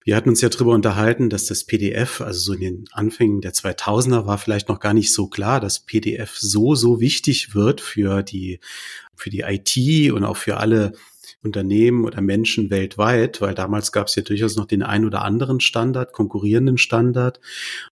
Wir 0.03 0.15
hatten 0.15 0.29
uns 0.29 0.41
ja 0.41 0.49
darüber 0.49 0.73
unterhalten, 0.73 1.29
dass 1.29 1.45
das 1.45 1.63
PDF, 1.63 2.21
also 2.21 2.39
so 2.39 2.53
in 2.53 2.59
den 2.59 2.85
Anfängen 2.91 3.41
der 3.41 3.53
2000er 3.53 4.25
war 4.25 4.37
vielleicht 4.37 4.69
noch 4.69 4.79
gar 4.79 4.93
nicht 4.93 5.13
so 5.13 5.27
klar, 5.27 5.59
dass 5.59 5.79
PDF 5.79 6.35
so, 6.37 6.75
so 6.75 6.99
wichtig 6.99 7.55
wird 7.55 7.81
für 7.81 8.23
die, 8.23 8.59
für 9.15 9.29
die 9.29 9.41
IT 9.41 10.11
und 10.11 10.23
auch 10.23 10.37
für 10.37 10.57
alle 10.57 10.93
Unternehmen 11.43 12.05
oder 12.05 12.21
Menschen 12.21 12.69
weltweit, 12.69 13.41
weil 13.41 13.55
damals 13.55 13.91
gab 13.91 14.07
es 14.07 14.15
ja 14.15 14.21
durchaus 14.21 14.55
noch 14.55 14.65
den 14.65 14.83
ein 14.83 15.05
oder 15.05 15.23
anderen 15.23 15.59
Standard, 15.59 16.13
konkurrierenden 16.13 16.77
Standard. 16.77 17.39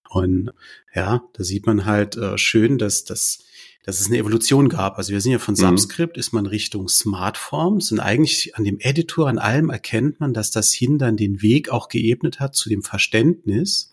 Und 0.10 0.52
ja, 0.94 1.24
da 1.34 1.44
sieht 1.44 1.66
man 1.66 1.86
halt 1.86 2.16
äh, 2.16 2.38
schön, 2.38 2.78
dass 2.78 3.06
das 3.06 3.40
dass 3.84 4.00
es 4.00 4.08
eine 4.08 4.18
Evolution 4.18 4.70
gab. 4.70 4.98
Also 4.98 5.14
wir 5.14 5.22
sind 5.22 5.32
ja 5.32 5.40
von 5.40 5.54
mhm. 5.54 5.78
Subscript, 5.78 6.18
ist 6.18 6.32
man 6.32 6.46
Richtung 6.46 6.88
Smartforms 6.90 7.92
und 7.92 8.00
eigentlich 8.00 8.56
an 8.56 8.64
dem 8.64 8.78
Editor, 8.80 9.28
an 9.28 9.38
allem 9.38 9.70
erkennt 9.70 10.20
man, 10.20 10.34
dass 10.34 10.52
das 10.52 10.74
hin 10.74 10.98
dann 10.98 11.18
den 11.18 11.42
Weg 11.42 11.70
auch 11.70 11.88
geebnet 11.88 12.40
hat 12.40 12.56
zu 12.56 12.70
dem 12.70 12.84
Verständnis, 12.84 13.92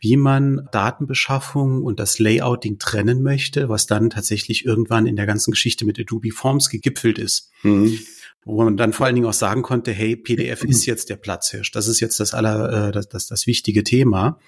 wie 0.00 0.16
man 0.16 0.68
Datenbeschaffung 0.70 1.82
und 1.82 1.98
das 1.98 2.18
Layouting 2.18 2.78
trennen 2.78 3.22
möchte, 3.22 3.68
was 3.68 3.86
dann 3.86 4.10
tatsächlich 4.10 4.64
irgendwann 4.64 5.06
in 5.06 5.16
der 5.16 5.26
ganzen 5.26 5.50
Geschichte 5.50 5.84
mit 5.84 5.98
Adobe 5.98 6.30
Forms 6.30 6.68
gegipfelt 6.68 7.18
ist. 7.18 7.50
Mhm 7.62 7.98
wo 8.46 8.62
man 8.62 8.76
dann 8.76 8.92
vor 8.92 9.06
allen 9.06 9.16
Dingen 9.16 9.26
auch 9.26 9.32
sagen 9.32 9.62
konnte, 9.62 9.90
hey, 9.90 10.14
PDF 10.16 10.62
ist 10.62 10.86
jetzt 10.86 11.10
der 11.10 11.16
Platzhirsch. 11.16 11.72
Das 11.72 11.88
ist 11.88 11.98
jetzt 11.98 12.20
das 12.20 12.32
aller, 12.32 12.88
äh, 12.88 12.92
das, 12.92 13.08
das, 13.08 13.26
das 13.26 13.48
wichtige 13.48 13.82
Thema. 13.82 14.38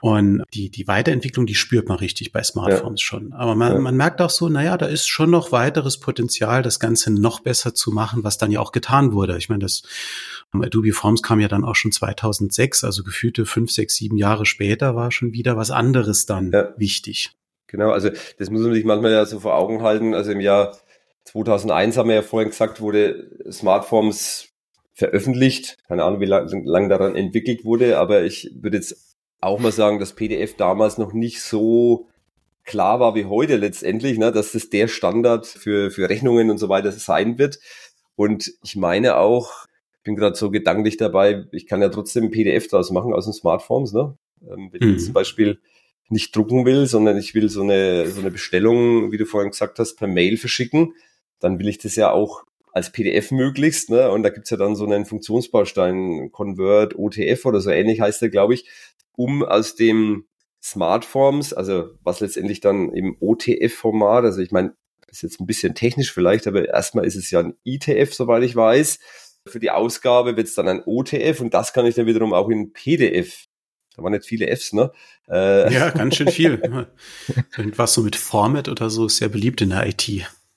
Und 0.00 0.44
die, 0.54 0.70
die 0.70 0.86
Weiterentwicklung, 0.86 1.46
die 1.46 1.56
spürt 1.56 1.88
man 1.88 1.98
richtig 1.98 2.30
bei 2.30 2.42
Smartphones 2.42 3.00
ja. 3.00 3.04
schon. 3.04 3.32
Aber 3.32 3.56
man, 3.56 3.72
ja. 3.72 3.78
man 3.80 3.96
merkt 3.96 4.20
auch 4.20 4.30
so, 4.30 4.48
naja, 4.48 4.76
da 4.78 4.86
ist 4.86 5.08
schon 5.08 5.30
noch 5.30 5.50
weiteres 5.50 5.98
Potenzial, 5.98 6.62
das 6.62 6.78
Ganze 6.78 7.12
noch 7.12 7.40
besser 7.40 7.74
zu 7.74 7.90
machen, 7.90 8.22
was 8.22 8.38
dann 8.38 8.52
ja 8.52 8.60
auch 8.60 8.70
getan 8.70 9.12
wurde. 9.12 9.36
Ich 9.38 9.48
meine, 9.48 9.62
das 9.62 9.82
Adobe 10.52 10.92
Forms 10.92 11.22
kam 11.22 11.40
ja 11.40 11.48
dann 11.48 11.64
auch 11.64 11.74
schon 11.74 11.90
2006, 11.90 12.84
also 12.84 13.02
gefühlte 13.02 13.44
fünf, 13.44 13.72
sechs, 13.72 13.96
sieben 13.96 14.16
Jahre 14.16 14.46
später 14.46 14.94
war 14.94 15.10
schon 15.10 15.32
wieder 15.32 15.56
was 15.56 15.72
anderes 15.72 16.26
dann 16.26 16.52
ja. 16.52 16.72
wichtig. 16.76 17.32
Genau, 17.66 17.90
also 17.90 18.10
das 18.38 18.50
muss 18.50 18.62
man 18.62 18.72
sich 18.72 18.84
manchmal 18.84 19.12
ja 19.12 19.26
so 19.26 19.40
vor 19.40 19.56
Augen 19.56 19.82
halten. 19.82 20.14
Also 20.14 20.30
im 20.30 20.40
Jahr 20.40 20.78
2001 21.24 21.96
haben 21.96 22.08
wir 22.08 22.16
ja 22.16 22.22
vorhin 22.22 22.50
gesagt, 22.50 22.80
wurde 22.80 23.30
Smartphones 23.50 24.48
veröffentlicht. 24.94 25.76
Keine 25.86 26.04
Ahnung, 26.04 26.20
wie 26.20 26.26
lange 26.26 26.62
lang 26.64 26.88
daran 26.88 27.14
entwickelt 27.14 27.64
wurde, 27.64 27.98
aber 27.98 28.22
ich 28.22 28.50
würde 28.54 28.78
jetzt 28.78 29.07
auch 29.40 29.58
mal 29.58 29.72
sagen, 29.72 29.98
dass 29.98 30.14
PDF 30.14 30.56
damals 30.56 30.98
noch 30.98 31.12
nicht 31.12 31.40
so 31.42 32.08
klar 32.64 33.00
war 33.00 33.14
wie 33.14 33.24
heute 33.24 33.56
letztendlich, 33.56 34.18
ne, 34.18 34.30
dass 34.30 34.52
das 34.52 34.68
der 34.70 34.88
Standard 34.88 35.46
für, 35.46 35.90
für 35.90 36.08
Rechnungen 36.08 36.50
und 36.50 36.58
so 36.58 36.68
weiter 36.68 36.92
sein 36.92 37.38
wird. 37.38 37.58
Und 38.14 38.52
ich 38.62 38.76
meine 38.76 39.16
auch, 39.16 39.66
ich 39.96 40.02
bin 40.02 40.16
gerade 40.16 40.36
so 40.36 40.50
gedanklich 40.50 40.96
dabei, 40.96 41.46
ich 41.52 41.66
kann 41.66 41.80
ja 41.80 41.88
trotzdem 41.88 42.30
PDF 42.30 42.68
draus 42.68 42.90
machen 42.90 43.14
aus 43.14 43.24
den 43.24 43.32
Smartphones. 43.32 43.92
Ne? 43.92 44.16
Ähm, 44.42 44.70
wenn 44.72 44.88
mhm. 44.88 44.96
ich 44.96 45.04
zum 45.04 45.14
Beispiel 45.14 45.60
nicht 46.10 46.34
drucken 46.34 46.64
will, 46.64 46.86
sondern 46.86 47.16
ich 47.16 47.34
will 47.34 47.48
so 47.48 47.62
eine, 47.62 48.06
so 48.08 48.20
eine 48.20 48.30
Bestellung, 48.30 49.12
wie 49.12 49.18
du 49.18 49.26
vorhin 49.26 49.50
gesagt 49.50 49.78
hast, 49.78 49.96
per 49.96 50.08
Mail 50.08 50.36
verschicken, 50.36 50.94
dann 51.38 51.58
will 51.58 51.68
ich 51.68 51.78
das 51.78 51.96
ja 51.96 52.10
auch 52.10 52.44
als 52.72 52.92
PDF 52.92 53.30
möglichst, 53.30 53.90
ne? 53.90 54.10
Und 54.10 54.22
da 54.22 54.30
gibt's 54.30 54.50
ja 54.50 54.56
dann 54.56 54.76
so 54.76 54.84
einen 54.84 55.04
Funktionsbaustein, 55.04 56.30
Convert, 56.32 56.98
OTF 56.98 57.44
oder 57.44 57.60
so 57.60 57.70
ähnlich 57.70 58.00
heißt 58.00 58.22
der, 58.22 58.28
glaube 58.30 58.54
ich, 58.54 58.66
um 59.18 59.42
aus 59.42 59.74
dem 59.74 60.26
Smartforms, 60.62 61.52
also 61.52 61.90
was 62.02 62.20
letztendlich 62.20 62.60
dann 62.60 62.92
im 62.92 63.16
OTF-Format, 63.20 64.24
also 64.24 64.40
ich 64.40 64.52
meine, 64.52 64.74
ist 65.08 65.22
jetzt 65.22 65.40
ein 65.40 65.46
bisschen 65.46 65.74
technisch 65.74 66.12
vielleicht, 66.12 66.46
aber 66.46 66.68
erstmal 66.68 67.04
ist 67.04 67.16
es 67.16 67.30
ja 67.30 67.40
ein 67.40 67.54
ITF, 67.64 68.14
soweit 68.14 68.44
ich 68.44 68.54
weiß. 68.54 69.00
Für 69.46 69.58
die 69.58 69.70
Ausgabe 69.70 70.36
wird 70.36 70.46
es 70.46 70.54
dann 70.54 70.68
ein 70.68 70.82
OTF 70.84 71.40
und 71.40 71.52
das 71.52 71.72
kann 71.72 71.86
ich 71.86 71.96
dann 71.96 72.06
wiederum 72.06 72.32
auch 72.32 72.48
in 72.48 72.72
PDF. 72.72 73.46
Da 73.96 74.04
waren 74.04 74.12
nicht 74.12 74.26
viele 74.26 74.46
Fs, 74.54 74.72
ne? 74.72 74.92
Äh, 75.28 75.72
ja, 75.72 75.90
ganz 75.90 76.14
schön 76.14 76.28
viel. 76.28 76.60
Irgendwas 77.56 77.94
so 77.94 78.02
mit 78.02 78.14
Format 78.14 78.68
oder 78.68 78.90
so 78.90 79.06
ist 79.06 79.16
sehr 79.16 79.30
beliebt 79.30 79.60
in 79.62 79.70
der 79.70 79.86
IT. 79.86 80.08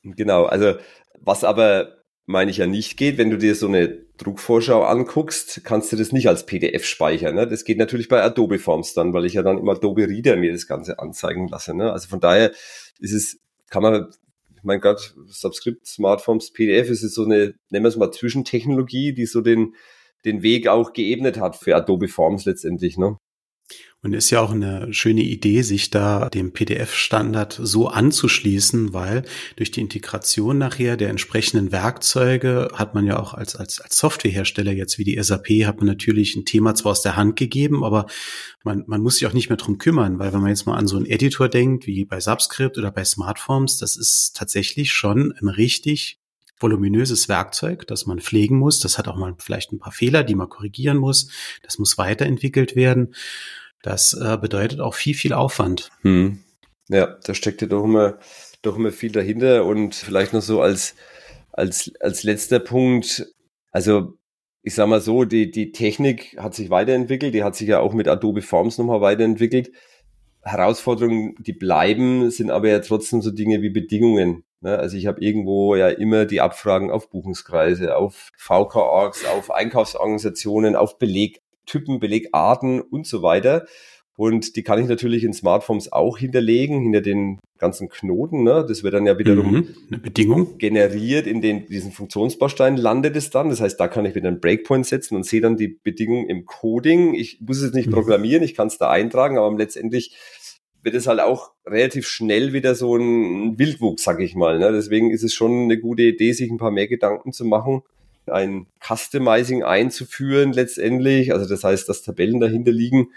Genau, 0.03 0.45
also 0.45 0.75
was 1.19 1.43
aber 1.43 2.00
meine 2.25 2.51
ich 2.51 2.57
ja 2.57 2.67
nicht 2.67 2.97
geht, 2.97 3.17
wenn 3.17 3.29
du 3.29 3.37
dir 3.37 3.55
so 3.55 3.67
eine 3.67 3.89
Druckvorschau 4.17 4.83
anguckst, 4.83 5.61
kannst 5.63 5.91
du 5.91 5.95
das 5.95 6.11
nicht 6.11 6.27
als 6.27 6.45
PDF 6.45 6.85
speichern. 6.85 7.35
Ne? 7.35 7.47
Das 7.47 7.63
geht 7.65 7.77
natürlich 7.77 8.07
bei 8.07 8.21
Adobe 8.21 8.59
Forms 8.59 8.93
dann, 8.93 9.13
weil 9.13 9.25
ich 9.25 9.33
ja 9.33 9.43
dann 9.43 9.57
im 9.57 9.67
Adobe 9.67 10.07
Reader 10.07 10.35
mir 10.35 10.51
das 10.51 10.67
Ganze 10.67 10.99
anzeigen 10.99 11.47
lasse. 11.47 11.75
Ne? 11.75 11.91
Also 11.91 12.07
von 12.07 12.19
daher 12.19 12.51
ist 12.99 13.13
es, 13.13 13.39
kann 13.69 13.81
man, 13.81 14.07
mein 14.63 14.79
Gott, 14.79 15.15
Subscript, 15.27 15.87
Smartforms, 15.87 16.51
PDF 16.51 16.89
ist 16.89 17.03
es 17.03 17.15
so 17.15 17.25
eine, 17.25 17.55
nennen 17.69 17.83
wir 17.83 17.89
es 17.89 17.97
mal 17.97 18.11
Zwischentechnologie, 18.11 19.13
die 19.13 19.25
so 19.25 19.41
den, 19.41 19.73
den 20.23 20.43
Weg 20.43 20.67
auch 20.67 20.93
geebnet 20.93 21.39
hat 21.39 21.55
für 21.55 21.75
Adobe 21.75 22.07
Forms 22.07 22.45
letztendlich. 22.45 22.97
Ne? 22.97 23.17
Und 24.03 24.13
ist 24.13 24.31
ja 24.31 24.41
auch 24.41 24.49
eine 24.49 24.91
schöne 24.93 25.21
Idee, 25.21 25.61
sich 25.61 25.91
da 25.91 26.27
dem 26.29 26.53
PDF-Standard 26.53 27.59
so 27.61 27.87
anzuschließen, 27.87 28.93
weil 28.93 29.23
durch 29.57 29.69
die 29.69 29.81
Integration 29.81 30.57
nachher 30.57 30.97
der 30.97 31.09
entsprechenden 31.09 31.71
Werkzeuge 31.71 32.69
hat 32.73 32.95
man 32.95 33.05
ja 33.05 33.19
auch 33.19 33.35
als, 33.35 33.55
als, 33.55 33.79
als 33.79 33.99
Softwarehersteller 33.99 34.71
jetzt 34.71 34.97
wie 34.97 35.03
die 35.03 35.21
SAP 35.21 35.49
hat 35.67 35.77
man 35.77 35.85
natürlich 35.85 36.35
ein 36.35 36.45
Thema 36.45 36.73
zwar 36.73 36.93
aus 36.93 37.03
der 37.03 37.15
Hand 37.15 37.35
gegeben, 37.35 37.83
aber 37.83 38.07
man, 38.63 38.83
man 38.87 39.01
muss 39.01 39.17
sich 39.17 39.27
auch 39.27 39.33
nicht 39.33 39.49
mehr 39.49 39.57
drum 39.57 39.77
kümmern, 39.77 40.17
weil 40.17 40.33
wenn 40.33 40.41
man 40.41 40.49
jetzt 40.49 40.65
mal 40.65 40.77
an 40.77 40.87
so 40.87 40.97
einen 40.97 41.05
Editor 41.05 41.47
denkt, 41.47 41.85
wie 41.85 42.03
bei 42.03 42.19
Subscript 42.19 42.79
oder 42.79 42.89
bei 42.89 43.05
Smartforms, 43.05 43.77
das 43.77 43.97
ist 43.97 44.35
tatsächlich 44.35 44.91
schon 44.91 45.31
ein 45.39 45.47
richtig 45.47 46.17
voluminöses 46.59 47.29
Werkzeug, 47.29 47.85
das 47.85 48.07
man 48.07 48.19
pflegen 48.19 48.57
muss. 48.57 48.79
Das 48.79 48.97
hat 48.97 49.07
auch 49.07 49.15
mal 49.15 49.35
vielleicht 49.37 49.71
ein 49.71 49.79
paar 49.79 49.91
Fehler, 49.91 50.23
die 50.23 50.35
man 50.35 50.49
korrigieren 50.49 50.97
muss. 50.97 51.29
Das 51.63 51.77
muss 51.77 51.97
weiterentwickelt 51.97 52.75
werden. 52.75 53.13
Das 53.83 54.13
äh, 54.13 54.37
bedeutet 54.37 54.79
auch 54.79 54.95
viel, 54.95 55.15
viel 55.15 55.33
Aufwand. 55.33 55.89
Hm. 56.01 56.39
Ja, 56.89 57.17
da 57.23 57.33
steckt 57.33 57.61
ja 57.61 57.67
doch 57.67 57.83
immer, 57.83 58.19
doch 58.61 58.75
immer 58.75 58.91
viel 58.91 59.11
dahinter 59.11 59.65
und 59.65 59.95
vielleicht 59.95 60.33
noch 60.33 60.41
so 60.41 60.61
als, 60.61 60.95
als, 61.51 61.91
als 61.99 62.23
letzter 62.23 62.59
Punkt. 62.59 63.27
Also, 63.71 64.17
ich 64.61 64.75
sag 64.75 64.87
mal 64.87 65.01
so, 65.01 65.23
die, 65.25 65.49
die 65.49 65.71
Technik 65.71 66.37
hat 66.37 66.53
sich 66.53 66.69
weiterentwickelt. 66.69 67.33
Die 67.33 67.43
hat 67.43 67.55
sich 67.55 67.69
ja 67.69 67.79
auch 67.79 67.93
mit 67.93 68.07
Adobe 68.07 68.41
Forms 68.41 68.77
nochmal 68.77 69.01
weiterentwickelt. 69.01 69.71
Herausforderungen, 70.43 71.35
die 71.39 71.53
bleiben, 71.53 72.29
sind 72.31 72.51
aber 72.51 72.69
ja 72.69 72.79
trotzdem 72.79 73.21
so 73.21 73.31
Dinge 73.31 73.61
wie 73.61 73.69
Bedingungen. 73.69 74.43
Ne? 74.59 74.77
Also 74.77 74.97
ich 74.97 75.07
habe 75.07 75.21
irgendwo 75.21 75.75
ja 75.75 75.89
immer 75.89 76.25
die 76.25 76.41
Abfragen 76.41 76.91
auf 76.91 77.09
Buchungskreise, 77.09 77.95
auf 77.95 78.31
VK-Orgs, 78.37 79.25
auf 79.25 79.51
Einkaufsorganisationen, 79.51 80.75
auf 80.75 80.97
Beleg, 80.97 81.41
Typen, 81.65 81.99
Belegarten 81.99 82.81
und 82.81 83.05
so 83.07 83.21
weiter. 83.21 83.65
Und 84.17 84.55
die 84.55 84.63
kann 84.63 84.79
ich 84.79 84.87
natürlich 84.87 85.23
in 85.23 85.33
Smartphones 85.33 85.91
auch 85.91 86.17
hinterlegen, 86.17 86.81
hinter 86.81 87.01
den 87.01 87.39
ganzen 87.57 87.89
Knoten. 87.89 88.43
Ne? 88.43 88.65
Das 88.67 88.83
wird 88.83 88.93
dann 88.93 89.05
ja 89.05 89.17
wiederum 89.17 89.51
mhm, 89.51 89.75
eine 89.89 89.99
Bedingung. 89.99 90.57
generiert 90.57 91.27
in 91.27 91.41
den, 91.41 91.65
diesen 91.65 91.91
Funktionsbaustein 91.91 92.77
landet 92.77 93.15
es 93.15 93.29
dann. 93.29 93.49
Das 93.49 93.61
heißt, 93.61 93.79
da 93.79 93.87
kann 93.87 94.05
ich 94.05 94.13
wieder 94.13 94.27
einen 94.27 94.39
Breakpoint 94.39 94.85
setzen 94.85 95.15
und 95.15 95.25
sehe 95.25 95.41
dann 95.41 95.57
die 95.57 95.69
Bedingung 95.69 96.27
im 96.27 96.45
Coding. 96.45 97.15
Ich 97.15 97.39
muss 97.41 97.61
es 97.61 97.73
nicht 97.73 97.87
mhm. 97.87 97.93
programmieren, 97.93 98.43
ich 98.43 98.53
kann 98.53 98.67
es 98.67 98.77
da 98.77 98.89
eintragen, 98.89 99.37
aber 99.37 99.57
letztendlich 99.57 100.15
wird 100.83 100.95
es 100.95 101.07
halt 101.07 101.19
auch 101.19 101.51
relativ 101.65 102.07
schnell 102.07 102.53
wieder 102.53 102.75
so 102.75 102.95
ein 102.95 103.57
Wildwuchs, 103.57 104.03
sag 104.03 104.19
ich 104.19 104.35
mal. 104.35 104.59
Ne? 104.59 104.71
Deswegen 104.71 105.11
ist 105.11 105.23
es 105.23 105.33
schon 105.33 105.63
eine 105.63 105.79
gute 105.79 106.03
Idee, 106.03 106.33
sich 106.33 106.51
ein 106.51 106.57
paar 106.57 106.71
mehr 106.71 106.87
Gedanken 106.87 107.31
zu 107.31 107.45
machen 107.45 107.83
ein 108.31 108.67
Customizing 108.79 109.63
einzuführen 109.63 110.53
letztendlich. 110.53 111.33
Also 111.33 111.47
das 111.47 111.63
heißt, 111.63 111.87
dass 111.87 112.01
Tabellen 112.01 112.39
dahinter 112.39 112.71
liegen. 112.71 113.11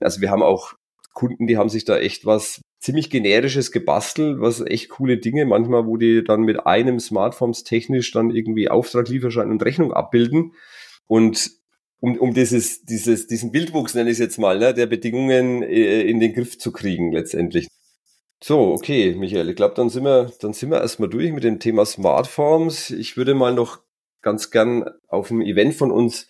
Also 0.00 0.20
wir 0.20 0.30
haben 0.30 0.42
auch 0.42 0.74
Kunden, 1.12 1.46
die 1.46 1.56
haben 1.56 1.68
sich 1.68 1.84
da 1.84 1.98
echt 1.98 2.26
was 2.26 2.60
ziemlich 2.80 3.08
generisches 3.08 3.72
gebastelt, 3.72 4.40
was 4.40 4.60
echt 4.60 4.90
coole 4.90 5.16
Dinge 5.16 5.46
manchmal, 5.46 5.86
wo 5.86 5.96
die 5.96 6.22
dann 6.22 6.42
mit 6.42 6.66
einem 6.66 7.00
Smartphones 7.00 7.64
technisch 7.64 8.10
dann 8.12 8.30
irgendwie 8.30 8.68
Auftrag, 8.68 9.08
Lieferschein 9.08 9.50
und 9.50 9.64
Rechnung 9.64 9.92
abbilden. 9.92 10.52
Und 11.06 11.50
um, 12.00 12.18
um 12.18 12.34
dieses, 12.34 12.84
dieses, 12.84 13.26
diesen 13.26 13.52
Bildwuchs, 13.52 13.94
nenne 13.94 14.10
ich 14.10 14.14
es 14.14 14.18
jetzt 14.18 14.38
mal, 14.38 14.58
ne, 14.58 14.74
der 14.74 14.86
Bedingungen 14.86 15.62
äh, 15.62 16.02
in 16.02 16.20
den 16.20 16.34
Griff 16.34 16.58
zu 16.58 16.72
kriegen 16.72 17.12
letztendlich. 17.12 17.68
So, 18.42 18.72
okay, 18.72 19.14
Michael, 19.14 19.48
ich 19.48 19.56
glaube, 19.56 19.74
dann 19.74 19.88
sind 19.88 20.04
wir, 20.04 20.30
dann 20.40 20.52
sind 20.52 20.70
wir 20.70 20.82
erstmal 20.82 21.08
durch 21.08 21.32
mit 21.32 21.44
dem 21.44 21.60
Thema 21.60 21.86
Smartphones. 21.86 22.90
Ich 22.90 23.16
würde 23.16 23.32
mal 23.32 23.54
noch 23.54 23.78
ganz 24.24 24.50
gern 24.50 24.90
auf 25.06 25.30
ein 25.30 25.42
Event 25.42 25.74
von 25.74 25.92
uns 25.92 26.28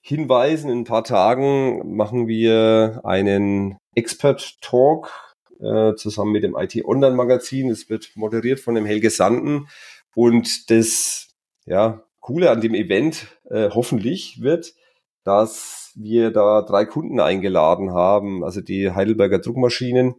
hinweisen. 0.00 0.70
In 0.70 0.80
ein 0.80 0.84
paar 0.84 1.04
Tagen 1.04 1.96
machen 1.96 2.28
wir 2.28 3.00
einen 3.02 3.76
Expert 3.94 4.60
Talk 4.60 5.34
äh, 5.60 5.94
zusammen 5.94 6.32
mit 6.32 6.44
dem 6.44 6.56
IT 6.56 6.84
Online 6.84 7.16
Magazin. 7.16 7.70
Es 7.70 7.90
wird 7.90 8.12
moderiert 8.14 8.60
von 8.60 8.74
dem 8.76 8.86
Helge 8.86 9.10
Sanden 9.10 9.66
und 10.14 10.70
das 10.70 11.34
ja 11.66 12.04
Coole 12.20 12.50
an 12.50 12.60
dem 12.60 12.74
Event 12.74 13.26
äh, 13.50 13.70
hoffentlich 13.70 14.42
wird, 14.42 14.74
dass 15.24 15.92
wir 15.96 16.30
da 16.30 16.62
drei 16.62 16.84
Kunden 16.84 17.20
eingeladen 17.20 17.92
haben, 17.92 18.44
also 18.44 18.60
die 18.60 18.92
Heidelberger 18.92 19.38
Druckmaschinen, 19.38 20.14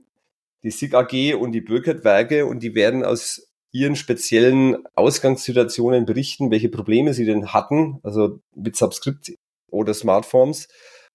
die 0.64 0.72
SIG 0.72 0.94
AG 0.94 1.36
und 1.36 1.54
die 1.54 1.62
Bürkert 1.62 2.04
Werke 2.04 2.46
und 2.46 2.62
die 2.62 2.76
werden 2.76 3.04
aus 3.04 3.51
ihren 3.72 3.96
speziellen 3.96 4.86
Ausgangssituationen 4.96 6.06
berichten, 6.06 6.52
welche 6.52 6.70
Probleme 6.70 7.14
sie 7.14 7.26
denn 7.26 7.54
hatten, 7.54 8.00
also 8.04 8.40
mit 8.54 8.76
Subscript 8.76 9.32
oder 9.68 9.94
Smartforms 9.94 10.68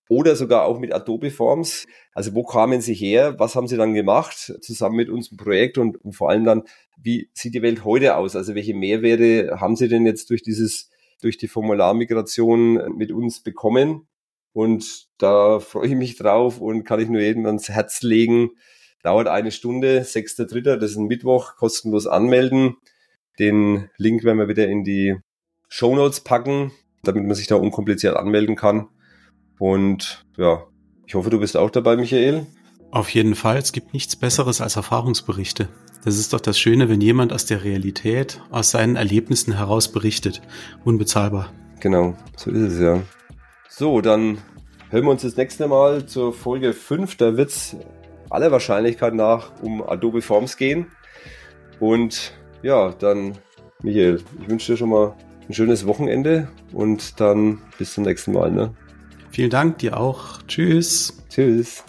oder 0.09 0.37
sogar 0.37 0.65
auch 0.65 0.79
mit 0.79 0.93
Adobe 0.93 1.31
Forms. 1.31 1.87
Also 2.13 2.35
wo 2.35 2.45
kamen 2.45 2.81
sie 2.81 2.95
her? 2.95 3.39
Was 3.39 3.57
haben 3.57 3.69
sie 3.69 3.77
dann 3.77 3.95
gemacht 3.95 4.55
zusammen 4.61 4.97
mit 4.97 5.11
unserem 5.11 5.37
Projekt 5.37 5.79
und, 5.79 6.03
und 6.05 6.13
vor 6.13 6.31
allem 6.31 6.45
dann, 6.45 6.63
wie 6.97 7.29
sieht 7.35 7.55
die 7.55 7.63
Welt 7.63 7.85
heute 7.85 8.17
aus? 8.17 8.37
Also 8.37 8.55
welche 8.55 8.75
Mehrwerte 8.75 9.59
haben 9.61 9.77
sie 9.77 9.89
denn 9.89 10.07
jetzt 10.07 10.31
durch 10.31 10.43
dieses, 10.43 10.91
durch 11.21 11.39
die 11.39 11.49
Formularmigration 11.49 12.97
mit 12.97 13.13
uns 13.13 13.43
bekommen? 13.43 14.07
Und 14.53 15.09
da 15.19 15.61
freue 15.61 15.89
ich 15.89 15.95
mich 15.95 16.17
drauf 16.17 16.61
und 16.61 16.85
kann 16.85 17.01
ich 17.01 17.09
nur 17.09 17.21
jedem 17.21 17.45
ans 17.45 17.69
Herz 17.69 18.01
legen. 18.03 18.51
Dauert 19.07 19.29
eine 19.29 19.53
Stunde, 19.53 20.01
6.3., 20.01 20.79
das 20.79 20.91
ist 20.91 20.97
ein 20.97 21.07
Mittwoch, 21.07 21.55
kostenlos 21.55 22.09
anmelden. 22.09 22.75
Den 23.39 23.89
Link 23.99 24.25
werden 24.25 24.39
wir 24.39 24.49
wieder 24.49 24.67
in 24.67 24.83
die 24.83 25.15
Show 25.69 25.95
Notes 25.95 26.23
packen, 26.23 26.73
damit 27.05 27.25
man 27.25 27.37
sich 27.37 27.47
da 27.47 27.55
unkompliziert 27.55 28.17
anmelden 28.17 28.57
kann. 28.57 28.89
Und 29.61 30.25
ja, 30.37 30.65
ich 31.07 31.15
hoffe, 31.15 31.31
du 31.31 31.39
bist 31.39 31.57
auch 31.57 31.71
dabei, 31.71 31.97
Michael. 31.97 32.47
Auf 32.91 33.09
jeden 33.11 33.37
Fall. 33.37 33.59
Es 33.59 33.71
gibt 33.71 33.93
nichts 33.93 34.17
Besseres 34.17 34.61
als 34.61 34.75
Erfahrungsberichte. 34.75 35.69
Das 36.05 36.19
ist 36.19 36.33
doch 36.33 36.41
das 36.41 36.59
Schöne, 36.59 36.89
wenn 36.89 37.01
jemand 37.01 37.33
aus 37.33 37.47
der 37.47 37.63
Realität, 37.63 38.43
aus 38.51 38.73
seinen 38.73 38.97
Erlebnissen 38.97 39.57
heraus 39.57 39.93
berichtet. 39.93 40.43
Unbezahlbar. 40.85 41.53
Genau, 41.79 42.17
so 42.37 42.51
ist 42.51 42.73
es 42.73 42.81
ja. 42.81 43.03
So, 43.69 44.01
dann 44.01 44.39
hören 44.91 45.05
wir 45.05 45.11
uns 45.13 45.23
das 45.23 45.37
nächste 45.37 45.69
Mal 45.69 46.07
zur 46.07 46.33
Folge 46.33 46.73
5. 46.73 47.15
Da 47.19 47.37
wird 47.37 47.51
es 47.51 47.77
aller 48.31 48.51
Wahrscheinlichkeit 48.51 49.15
nach 49.15 49.53
um 49.63 49.83
Adobe 49.83 50.23
Forms 50.23 50.57
gehen. 50.57 50.87
Und 51.81 52.33
ja, 52.63 52.91
dann, 52.91 53.39
Michael, 53.83 54.23
ich 54.41 54.49
wünsche 54.49 54.73
dir 54.73 54.79
schon 54.79 54.91
mal 54.91 55.15
ein 55.49 55.55
schönes 55.55 55.87
Wochenende 55.87 56.49
und 56.73 57.21
dann 57.21 57.63
bis 57.79 57.95
zum 57.95 58.05
nächsten 58.05 58.33
Mal. 58.33 58.51
Ne? 58.51 58.75
Vielen 59.31 59.51
Dank 59.51 59.79
dir 59.79 59.99
auch. 59.99 60.43
Tschüss. 60.49 61.23
Tschüss. 61.29 61.85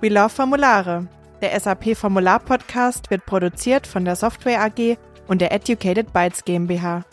We 0.00 0.08
Love 0.08 0.28
Formulare. 0.28 1.08
Der 1.40 1.58
SAP 1.58 1.96
Formular 1.96 2.40
Podcast 2.40 3.10
wird 3.10 3.24
produziert 3.26 3.86
von 3.86 4.04
der 4.04 4.16
Software 4.16 4.60
AG 4.62 4.96
und 5.28 5.40
der 5.40 5.52
Educated 5.52 6.12
Bytes 6.12 6.44
GmbH. 6.44 7.04